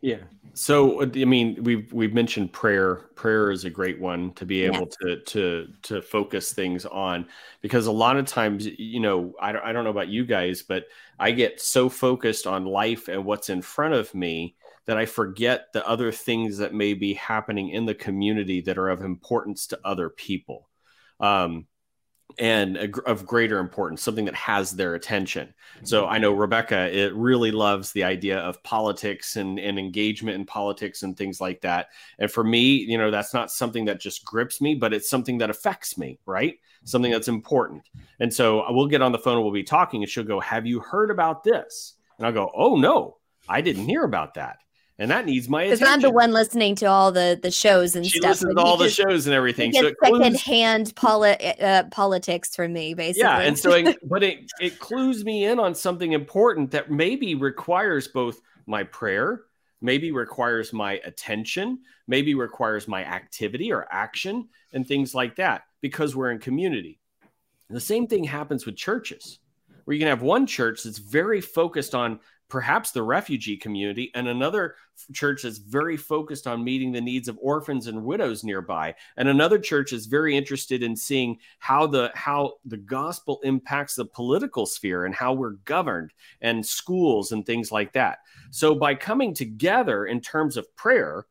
[0.00, 0.18] yeah.
[0.54, 2.96] So I mean, we've we've mentioned prayer.
[3.14, 7.26] Prayer is a great one to be able to to to focus things on
[7.60, 10.62] because a lot of times, you know, I don't, I don't know about you guys,
[10.62, 10.86] but
[11.18, 14.56] I get so focused on life and what's in front of me
[14.86, 18.88] that I forget the other things that may be happening in the community that are
[18.88, 20.68] of importance to other people.
[21.20, 21.66] Um,
[22.38, 22.76] and
[23.06, 25.52] of greater importance, something that has their attention.
[25.82, 30.44] So I know Rebecca it really loves the idea of politics and, and engagement in
[30.44, 31.88] politics and things like that.
[32.18, 35.38] And for me, you know, that's not something that just grips me, but it's something
[35.38, 36.56] that affects me, right?
[36.84, 37.82] Something that's important.
[38.20, 40.66] And so we'll get on the phone and we'll be talking, and she'll go, "Have
[40.66, 43.18] you heard about this?" And I'll go, "Oh no,
[43.48, 44.58] I didn't hear about that."
[45.00, 45.78] And that needs my attention.
[45.78, 48.32] Because I'm the one listening to all the the shows and she stuff.
[48.32, 49.72] listens to all the shows and everything.
[49.72, 53.22] So second hand poli- uh, politics from me, basically.
[53.22, 57.34] Yeah, and so, it, but it it clues me in on something important that maybe
[57.34, 59.40] requires both my prayer,
[59.80, 66.14] maybe requires my attention, maybe requires my activity or action and things like that because
[66.14, 67.00] we're in community.
[67.68, 69.38] And the same thing happens with churches,
[69.84, 72.20] where you can have one church that's very focused on
[72.50, 74.74] perhaps the refugee community, and another
[75.12, 79.58] church that's very focused on meeting the needs of orphans and widows nearby, and another
[79.58, 85.06] church is very interested in seeing how the how the gospel impacts the political sphere
[85.06, 88.18] and how we're governed and schools and things like that.
[88.50, 91.26] So by coming together in terms of prayer,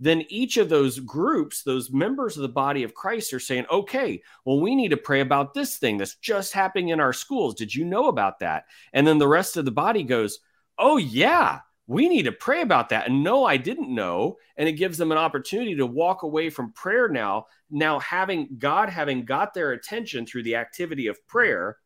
[0.00, 4.22] then each of those groups, those members of the body of Christ, are saying, okay,
[4.44, 7.54] well, we need to pray about this thing that's just happening in our schools.
[7.54, 8.64] Did you know about that?
[8.92, 10.40] And then the rest of the body goes,
[10.78, 13.08] oh, yeah, we need to pray about that.
[13.08, 14.36] And no, I didn't know.
[14.56, 18.88] And it gives them an opportunity to walk away from prayer now, now having God
[18.88, 21.76] having got their attention through the activity of prayer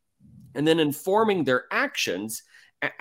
[0.54, 2.42] and then informing their actions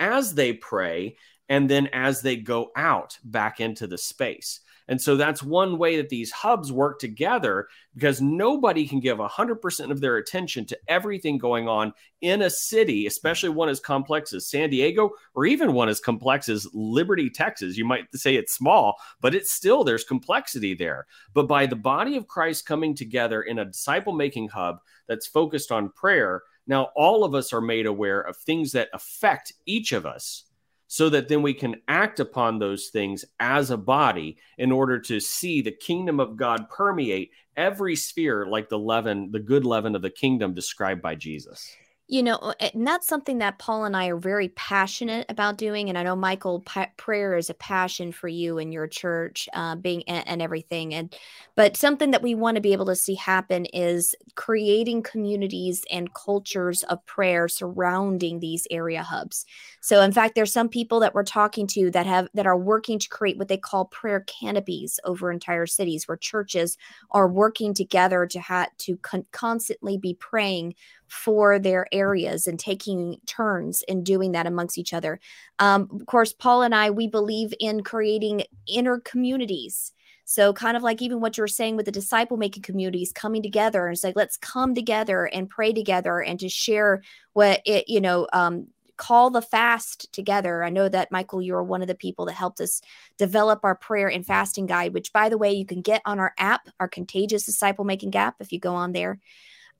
[0.00, 1.16] as they pray
[1.48, 4.60] and then as they go out back into the space.
[4.88, 9.90] And so that's one way that these hubs work together because nobody can give 100%
[9.90, 14.48] of their attention to everything going on in a city, especially one as complex as
[14.48, 17.76] San Diego or even one as complex as Liberty, Texas.
[17.76, 21.06] You might say it's small, but it's still, there's complexity there.
[21.34, 25.70] But by the body of Christ coming together in a disciple making hub that's focused
[25.70, 30.06] on prayer, now all of us are made aware of things that affect each of
[30.06, 30.44] us
[30.88, 35.20] so that then we can act upon those things as a body in order to
[35.20, 40.02] see the kingdom of God permeate every sphere like the leaven, the good leaven of
[40.02, 41.70] the kingdom described by Jesus.
[42.10, 45.90] You know, and that's something that Paul and I are very passionate about doing.
[45.90, 49.76] And I know, Michael, pa- prayer is a passion for you and your church, uh,
[49.76, 50.94] being and, and everything.
[50.94, 51.14] And
[51.54, 56.14] but something that we want to be able to see happen is creating communities and
[56.14, 59.44] cultures of prayer surrounding these area hubs.
[59.82, 62.98] So, in fact, there's some people that we're talking to that have that are working
[63.00, 66.78] to create what they call prayer canopies over entire cities, where churches
[67.10, 70.74] are working together to have to con- constantly be praying
[71.08, 75.20] for their areas and taking turns in doing that amongst each other.
[75.58, 79.92] Um, of course, Paul and I, we believe in creating inner communities.
[80.24, 83.42] So, kind of like even what you were saying with the disciple making communities coming
[83.42, 87.02] together and it's like, let's come together and pray together and to share
[87.32, 88.66] what it, you know, um,
[88.98, 90.62] call the fast together.
[90.62, 92.82] I know that Michael, you're one of the people that helped us
[93.16, 96.34] develop our prayer and fasting guide, which by the way, you can get on our
[96.36, 99.18] app, our contagious disciple making app, if you go on there.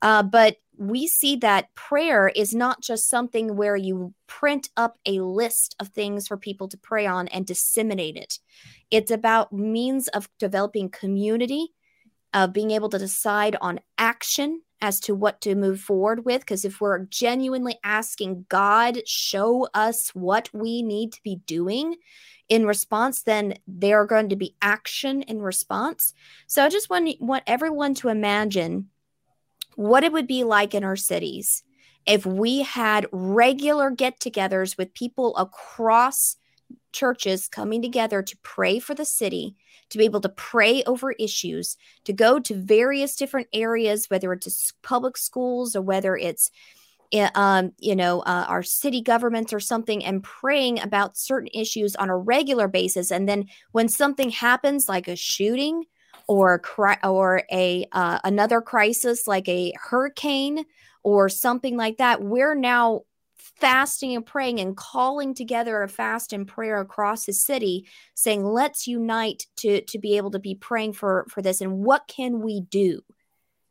[0.01, 5.19] Uh, but we see that prayer is not just something where you print up a
[5.19, 8.39] list of things for people to pray on and disseminate it.
[8.89, 11.73] It's about means of developing community,
[12.33, 16.41] of being able to decide on action as to what to move forward with.
[16.41, 21.97] Because if we're genuinely asking God, show us what we need to be doing
[22.47, 26.13] in response, then there are going to be action in response.
[26.47, 28.89] So I just want, want everyone to imagine
[29.79, 31.63] what it would be like in our cities
[32.05, 36.35] if we had regular get togethers with people across
[36.91, 39.55] churches coming together to pray for the city,
[39.89, 44.73] to be able to pray over issues, to go to various different areas, whether it's
[44.81, 46.51] public schools or whether it's
[47.13, 51.95] eh, um, you know, uh, our city governments or something, and praying about certain issues
[51.95, 53.11] on a regular basis.
[53.13, 55.85] And then when something happens, like a shooting
[56.29, 56.61] or
[57.03, 60.63] or a uh, another crisis like a hurricane
[61.03, 63.01] or something like that we're now
[63.59, 68.87] fasting and praying and calling together a fast and prayer across the city saying let's
[68.87, 71.61] unite to to be able to be praying for for this.
[71.61, 73.01] And what can we do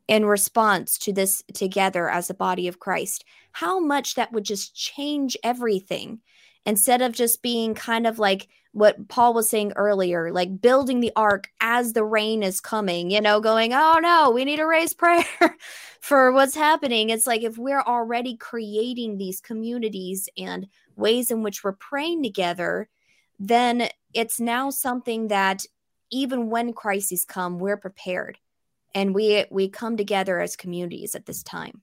[0.06, 3.24] in response to this together as a body of Christ?
[3.52, 6.20] How much that would just change everything
[6.66, 11.12] instead of just being kind of like what Paul was saying earlier, like building the
[11.16, 14.94] ark as the rain is coming, you know, going, oh no, we need to raise
[14.94, 15.24] prayer
[16.00, 17.10] for what's happening.
[17.10, 20.66] It's like if we're already creating these communities and
[20.96, 22.88] ways in which we're praying together,
[23.38, 25.64] then it's now something that
[26.10, 28.38] even when crises come, we're prepared
[28.94, 31.82] and we we come together as communities at this time.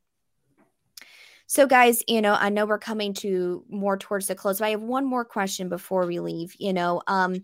[1.48, 4.72] So, guys, you know, I know we're coming to more towards the close, but I
[4.72, 6.56] have one more question before we leave.
[6.58, 7.44] You know, um,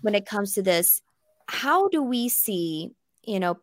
[0.00, 1.02] when it comes to this,
[1.46, 2.92] how do we see,
[3.22, 3.58] you know,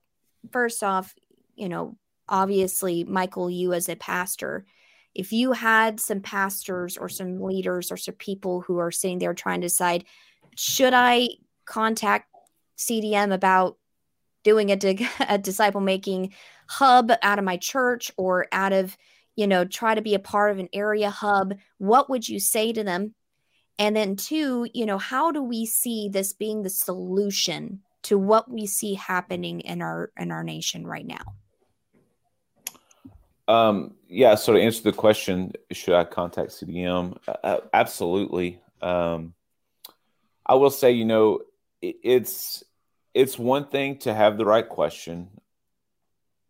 [0.52, 1.16] first off,
[1.56, 1.98] you know,
[2.30, 4.66] obviously, Michael, you as a pastor,
[5.14, 9.34] if you had some pastors or some leaders or some people who are sitting there
[9.34, 10.06] trying to decide,
[10.56, 11.30] should I
[11.66, 12.30] contact
[12.78, 13.78] CDM about
[14.44, 14.78] doing a,
[15.28, 16.34] a disciple making
[16.68, 18.96] hub out of my church or out of,
[19.42, 22.72] you know, try to be a part of an area hub, what would you say
[22.72, 23.16] to them?
[23.80, 28.52] And then, two, you know, how do we see this being the solution to what
[28.52, 31.24] we see happening in our in our nation right now?
[33.48, 34.36] Um, yeah.
[34.36, 37.18] So to answer the question, should I contact CDM?
[37.44, 38.62] Uh, absolutely.
[38.80, 39.34] Um,
[40.46, 41.40] I will say, you know,
[41.82, 42.64] it, it's
[43.16, 45.30] it's one thing to have the right question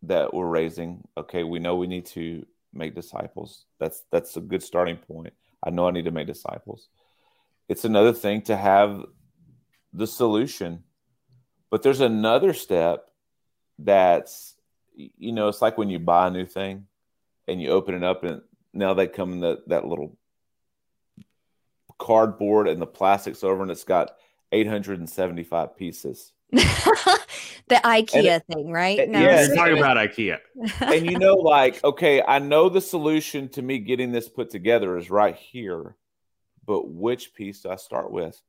[0.02, 1.08] that we're raising.
[1.16, 3.66] Okay, we know we need to make disciples.
[3.78, 5.32] That's that's a good starting point.
[5.62, 6.88] I know I need to make disciples.
[7.68, 9.04] It's another thing to have
[9.92, 10.84] the solution.
[11.70, 13.10] But there's another step
[13.78, 14.54] that's
[14.94, 16.86] you know, it's like when you buy a new thing
[17.48, 18.42] and you open it up and
[18.74, 20.16] now they come in that that little
[21.98, 24.12] cardboard and the plastic's over and it's got
[24.50, 26.32] 875 pieces.
[27.72, 29.08] the IKEA it, thing, right?
[29.08, 29.20] No.
[29.20, 30.38] Yeah, talking about IKEA.
[30.80, 34.96] and you know, like, okay, I know the solution to me getting this put together
[34.96, 35.96] is right here,
[36.66, 38.40] but which piece do I start with?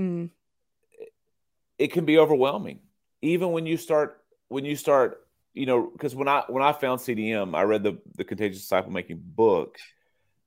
[0.00, 0.30] Mm.
[0.98, 1.12] It,
[1.78, 2.80] it can be overwhelming,
[3.22, 5.20] even when you start when you start
[5.54, 8.90] you know, because when I when I found CDM, I read the the Contagious Disciple
[8.90, 9.78] Making book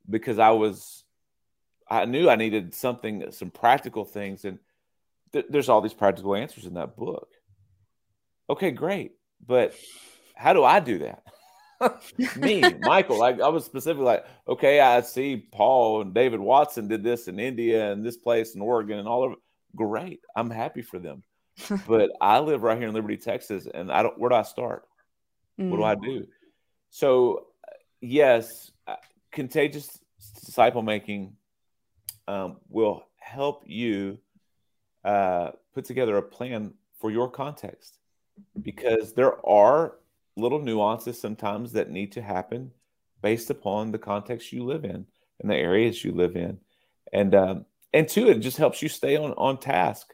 [0.09, 1.05] because I was
[1.89, 4.59] I knew I needed something, some practical things, and
[5.31, 7.29] th- there's all these practical answers in that book.
[8.49, 9.13] Okay, great,
[9.45, 9.73] but
[10.35, 11.23] how do I do that?
[12.37, 17.03] Me, Michael, like I was specifically like, okay, I see Paul and David Watson did
[17.03, 19.37] this in India and this place in Oregon and all of it.
[19.75, 21.23] Great, I'm happy for them.
[21.87, 24.17] but I live right here in Liberty, Texas, and I don't.
[24.17, 24.83] Where do I start?
[25.59, 25.69] Mm.
[25.69, 26.03] What do I mm.
[26.03, 26.27] do?
[26.89, 27.47] So,
[27.99, 28.95] yes, uh,
[29.31, 29.99] contagious
[30.45, 31.33] disciple making
[32.27, 34.19] um, will help you
[35.03, 37.96] uh, put together a plan for your context
[38.61, 39.95] because there are
[40.35, 42.71] little nuances sometimes that need to happen
[43.21, 45.05] based upon the context you live in
[45.39, 46.57] and the areas you live in
[47.13, 50.13] and um, and two it just helps you stay on on task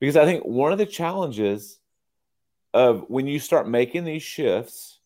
[0.00, 1.80] because i think one of the challenges
[2.72, 5.00] of when you start making these shifts,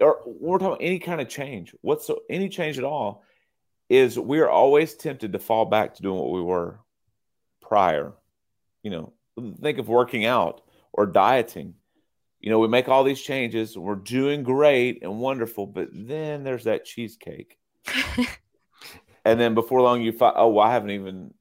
[0.00, 3.22] or we're talking any kind of change, what's so, any change at all,
[3.88, 6.80] is we're always tempted to fall back to doing what we were
[7.60, 8.12] prior.
[8.82, 9.12] You know,
[9.60, 11.74] think of working out or dieting.
[12.42, 16.64] You know, we make all these changes, we're doing great and wonderful, but then there's
[16.64, 17.56] that cheesecake.
[19.24, 21.32] and then before long, you find, oh, well, I haven't even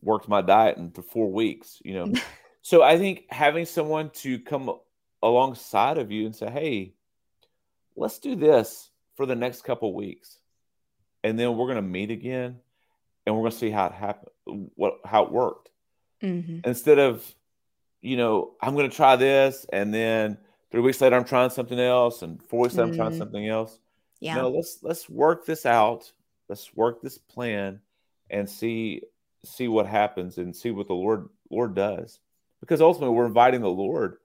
[0.00, 2.12] worked my diet in four weeks, you know.
[2.62, 4.74] so I think having someone to come
[5.22, 6.94] alongside of you and say, hey,
[7.94, 10.38] let's do this for the next couple weeks.
[11.22, 12.56] And then we're going to meet again
[13.26, 15.68] and we're going to see how it happened, what, how it worked.
[16.22, 16.60] Mm-hmm.
[16.64, 17.22] Instead of,
[18.02, 20.36] you know, I'm going to try this and then
[20.70, 22.92] three weeks later I'm trying something else and four weeks later mm-hmm.
[22.92, 23.18] I'm trying mm-hmm.
[23.18, 23.78] something else.
[24.20, 24.34] Yeah.
[24.36, 26.12] No, let's let's work this out.
[26.48, 27.80] Let's work this plan
[28.28, 29.02] and see
[29.44, 32.20] see what happens and see what the Lord Lord does.
[32.60, 34.18] Because ultimately we're inviting the Lord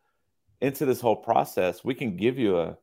[0.62, 2.78] into this whole process, we can give you a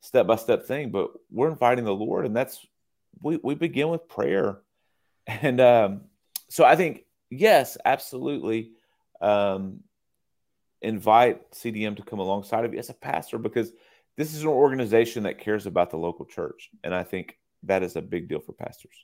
[0.00, 2.64] step by step thing, but we're inviting the Lord, and that's
[3.22, 4.58] we we begin with prayer,
[5.26, 6.02] and um,
[6.48, 8.72] so I think yes, absolutely,
[9.20, 9.80] um,
[10.82, 13.72] invite CDM to come alongside of you as a pastor because
[14.16, 17.96] this is an organization that cares about the local church, and I think that is
[17.96, 18.94] a big deal for pastors.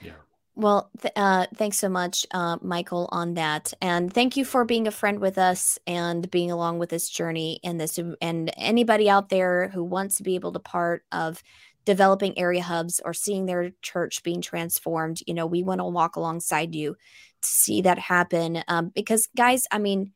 [0.00, 0.12] Yeah.
[0.54, 4.86] Well, th- uh, thanks so much, uh, Michael, on that, and thank you for being
[4.86, 7.98] a friend with us and being along with this journey and this.
[8.20, 11.42] And anybody out there who wants to be able to part of
[11.84, 16.16] developing area hubs or seeing their church being transformed, you know, we want to walk
[16.16, 16.94] alongside you
[17.40, 18.62] to see that happen.
[18.68, 20.12] Um, because, guys, I mean,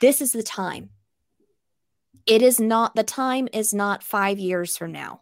[0.00, 0.90] this is the time.
[2.26, 5.20] It is not the time is not five years from now.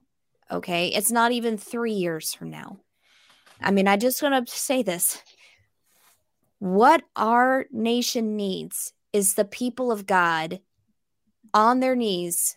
[0.50, 2.78] Okay, it's not even three years from now
[3.60, 5.22] I mean, I just want to say this.
[6.58, 10.60] What our nation needs is the people of God
[11.54, 12.56] on their knees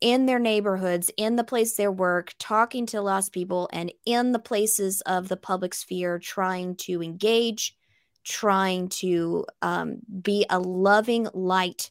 [0.00, 4.38] in their neighborhoods, in the place they work, talking to lost people, and in the
[4.38, 7.74] places of the public sphere, trying to engage,
[8.26, 11.90] trying to um, be a loving light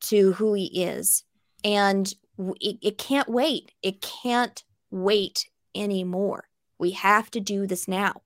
[0.00, 1.24] to who he is.
[1.64, 2.12] And
[2.60, 3.72] it, it can't wait.
[3.82, 6.48] It can't wait anymore.
[6.78, 8.22] We have to do this now.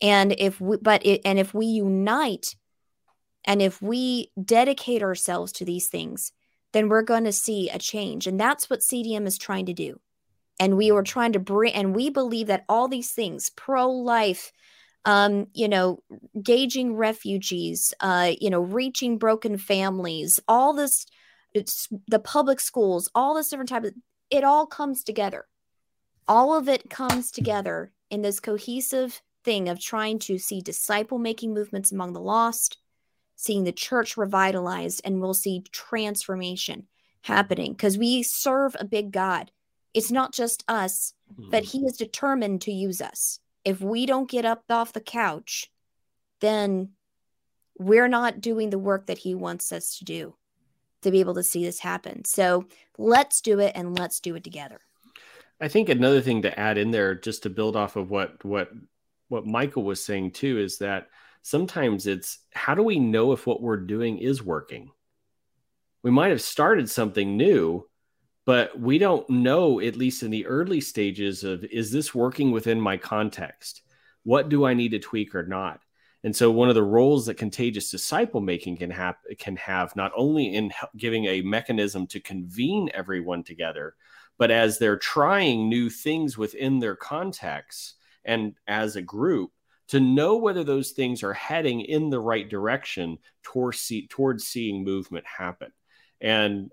[0.00, 2.56] And if we, but it, and if we unite
[3.44, 6.32] and if we dedicate ourselves to these things,
[6.72, 8.26] then we're going to see a change.
[8.26, 10.00] And that's what CDM is trying to do.
[10.58, 14.52] And we were trying to bring, and we believe that all these things, pro life,
[15.04, 16.02] um, you know,
[16.42, 21.06] gauging refugees, uh, you know, reaching broken families, all this,
[21.52, 23.94] it's the public schools, all this different type of,
[24.30, 25.46] it all comes together.
[26.26, 31.52] All of it comes together in this cohesive thing of trying to see disciple making
[31.52, 32.78] movements among the lost,
[33.36, 36.86] seeing the church revitalized and we'll see transformation
[37.22, 39.50] happening because we serve a big God.
[39.92, 41.12] It's not just us,
[41.50, 43.38] but He is determined to use us.
[43.64, 45.70] If we don't get up off the couch,
[46.40, 46.90] then
[47.78, 50.34] we're not doing the work that He wants us to do
[51.02, 52.24] to be able to see this happen.
[52.24, 52.66] So
[52.98, 54.80] let's do it and let's do it together.
[55.60, 58.70] I think another thing to add in there, just to build off of what what
[59.28, 61.08] what Michael was saying too, is that
[61.42, 64.90] sometimes it's how do we know if what we're doing is working?
[66.02, 67.88] We might have started something new,
[68.46, 72.80] but we don't know, at least in the early stages, of is this working within
[72.80, 73.82] my context?
[74.22, 75.80] What do I need to tweak or not?
[76.24, 80.12] And so, one of the roles that contagious disciple making can have can have not
[80.16, 83.94] only in giving a mechanism to convene everyone together,
[84.38, 89.52] but as they're trying new things within their context and as a group,
[89.88, 94.82] to know whether those things are heading in the right direction towards, see, towards seeing
[94.82, 95.70] movement happen.
[96.20, 96.70] And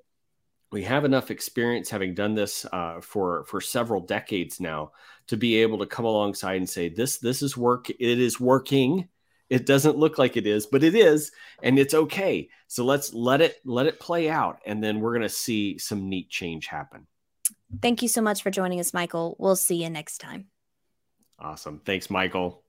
[0.72, 4.92] we have enough experience having done this uh, for for several decades now
[5.28, 9.08] to be able to come alongside and say this this is work it is working.
[9.50, 12.50] It doesn't look like it is but it is and it's okay.
[12.68, 16.10] So let's let it let it play out and then we're going to see some
[16.10, 17.06] neat change happen.
[17.82, 19.36] Thank you so much for joining us michael.
[19.40, 20.48] We'll see you next time.
[21.38, 21.82] Awesome.
[21.86, 22.64] Thanks michael.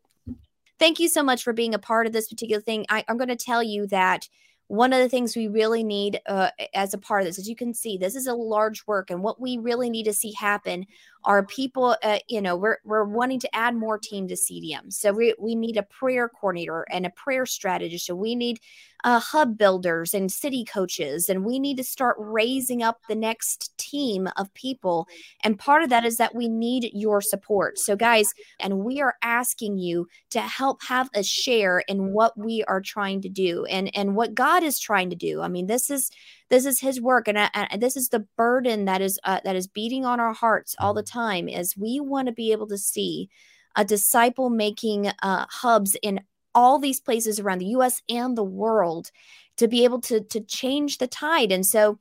[0.81, 2.87] Thank you so much for being a part of this particular thing.
[2.89, 4.29] I, I'm going to tell you that
[4.69, 7.57] one of the things we really need uh, as a part of this, as you
[7.57, 10.87] can see, this is a large work, and what we really need to see happen
[11.25, 11.97] are people.
[12.03, 15.55] Uh, you know, we're we're wanting to add more team to CDM, so we we
[15.55, 18.07] need a prayer coordinator and a prayer strategist.
[18.07, 18.61] So we need
[19.05, 23.77] uh, hub builders and city coaches, and we need to start raising up the next
[23.79, 25.09] team of people.
[25.43, 27.79] And part of that is that we need your support.
[27.79, 32.63] So, guys, and we are asking you to help have a share in what we
[32.65, 35.41] are trying to do and and what God is trying to do.
[35.43, 36.11] I mean, this is
[36.53, 39.67] this is His work, and, and this is the burden that is uh, that is
[39.67, 41.49] beating on our hearts all the time.
[41.49, 43.31] Is we want to be able to see
[43.75, 46.21] a disciple making uh, hubs in
[46.55, 49.11] all these places around the US and the world
[49.57, 51.99] to be able to to change the tide and so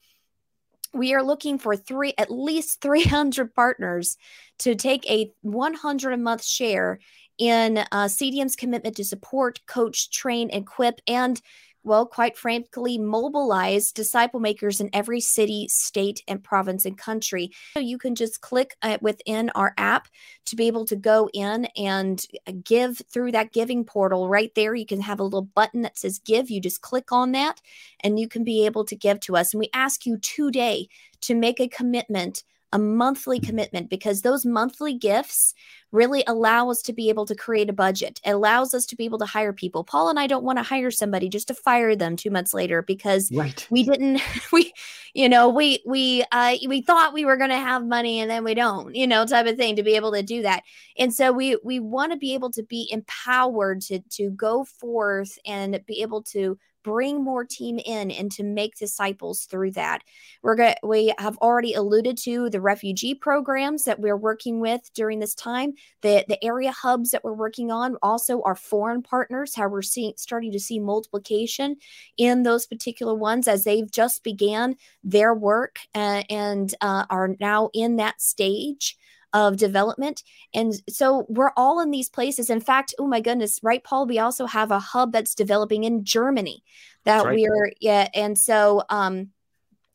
[0.93, 4.17] we are looking for three at least 300 partners
[4.59, 6.99] to take a 100 a month share
[7.37, 11.41] in uh, CDM's commitment to support, coach, train, equip, and
[11.83, 17.51] well, quite frankly, mobilize disciple makers in every city, state, and province and country.
[17.73, 20.07] So you can just click uh, within our app
[20.45, 24.75] to be able to go in and uh, give through that giving portal right there.
[24.75, 26.49] You can have a little button that says give.
[26.49, 27.61] You just click on that
[28.01, 29.53] and you can be able to give to us.
[29.53, 30.87] And we ask you today
[31.21, 32.43] to make a commitment
[32.73, 35.53] a monthly commitment because those monthly gifts
[35.91, 38.21] really allow us to be able to create a budget.
[38.25, 39.83] It allows us to be able to hire people.
[39.83, 42.81] Paul and I don't want to hire somebody just to fire them 2 months later
[42.81, 43.67] because right.
[43.69, 44.21] we didn't
[44.53, 44.73] we
[45.13, 48.43] you know, we we uh we thought we were going to have money and then
[48.43, 50.63] we don't, you know, type of thing to be able to do that.
[50.97, 55.37] And so we we want to be able to be empowered to to go forth
[55.45, 60.03] and be able to bring more team in and to make disciples through that.
[60.41, 65.19] We're going we have already alluded to the refugee programs that we're working with during
[65.19, 65.73] this time.
[66.01, 70.13] The the area hubs that we're working on also our foreign partners, how we're seeing
[70.17, 71.77] starting to see multiplication
[72.17, 77.69] in those particular ones as they've just began their work uh, and uh, are now
[77.73, 78.97] in that stage
[79.33, 80.23] of development.
[80.53, 82.49] And so we're all in these places.
[82.49, 84.05] In fact, oh my goodness, right, Paul?
[84.05, 86.63] We also have a hub that's developing in Germany
[87.05, 87.37] that right.
[87.39, 88.09] we're, yeah.
[88.13, 89.29] And so, um,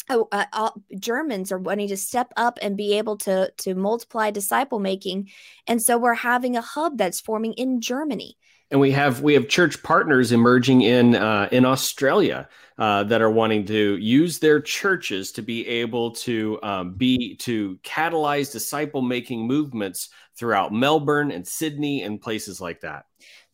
[0.09, 4.30] oh, uh, all, Germans are wanting to step up and be able to to multiply
[4.30, 5.30] disciple making,
[5.66, 8.37] and so we're having a hub that's forming in Germany.
[8.70, 12.48] And we have we have church partners emerging in uh, in Australia
[12.78, 17.78] uh, that are wanting to use their churches to be able to um, be to
[17.84, 23.06] catalyze disciple making movements throughout Melbourne and Sydney and places like that.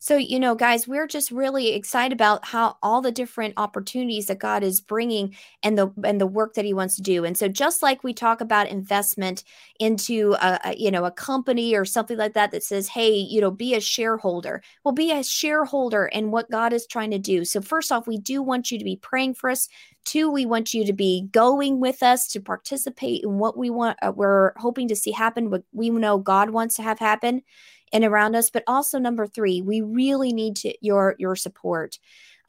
[0.03, 4.37] So, you know, guys, we're just really excited about how all the different opportunities that
[4.37, 5.33] God is bringing
[5.63, 7.23] and the and the work that he wants to do.
[7.23, 9.45] And so just like we talk about investment
[9.79, 13.39] into a, a you know, a company or something like that that says, "Hey, you
[13.39, 17.45] know, be a shareholder." Well, be a shareholder in what God is trying to do.
[17.45, 19.69] So first off, we do want you to be praying for us.
[20.03, 23.97] Two, we want you to be going with us to participate in what we want
[24.01, 27.41] uh, we're hoping to see happen what we know God wants to have happen
[27.93, 31.97] and around us but also number three we really need to your your support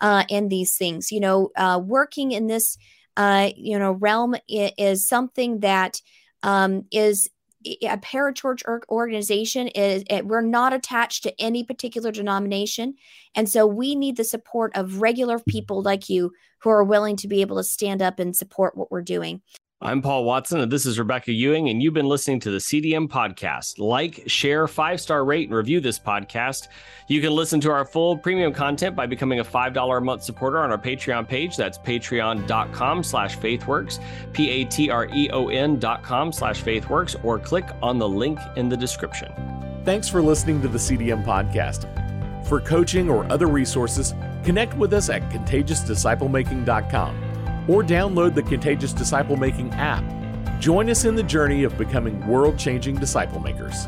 [0.00, 1.10] uh, in these things.
[1.10, 2.76] You know uh, working in this
[3.16, 6.00] uh, you know realm is, something that
[6.42, 7.28] um, is
[7.64, 12.94] a parachurch organization is it, we're not attached to any particular denomination.
[13.34, 17.28] And so we need the support of regular people like you who are willing to
[17.28, 19.40] be able to stand up and support what we're doing
[19.84, 23.06] I'm Paul Watson, and this is Rebecca Ewing, and you've been listening to the CDM
[23.06, 23.78] podcast.
[23.78, 26.68] Like, share, five star rate, and review this podcast.
[27.06, 30.60] You can listen to our full premium content by becoming a $5 a month supporter
[30.60, 31.58] on our Patreon page.
[31.58, 37.22] That's patreon.com slash faithworks, P A T R E O N dot com slash faithworks,
[37.22, 39.30] or click on the link in the description.
[39.84, 42.46] Thanks for listening to the CDM podcast.
[42.46, 44.14] For coaching or other resources,
[44.44, 47.33] connect with us at contagiousdisciplemaking.com
[47.68, 50.04] or download the Contagious Disciple Making app.
[50.60, 53.86] Join us in the journey of becoming world changing disciple makers.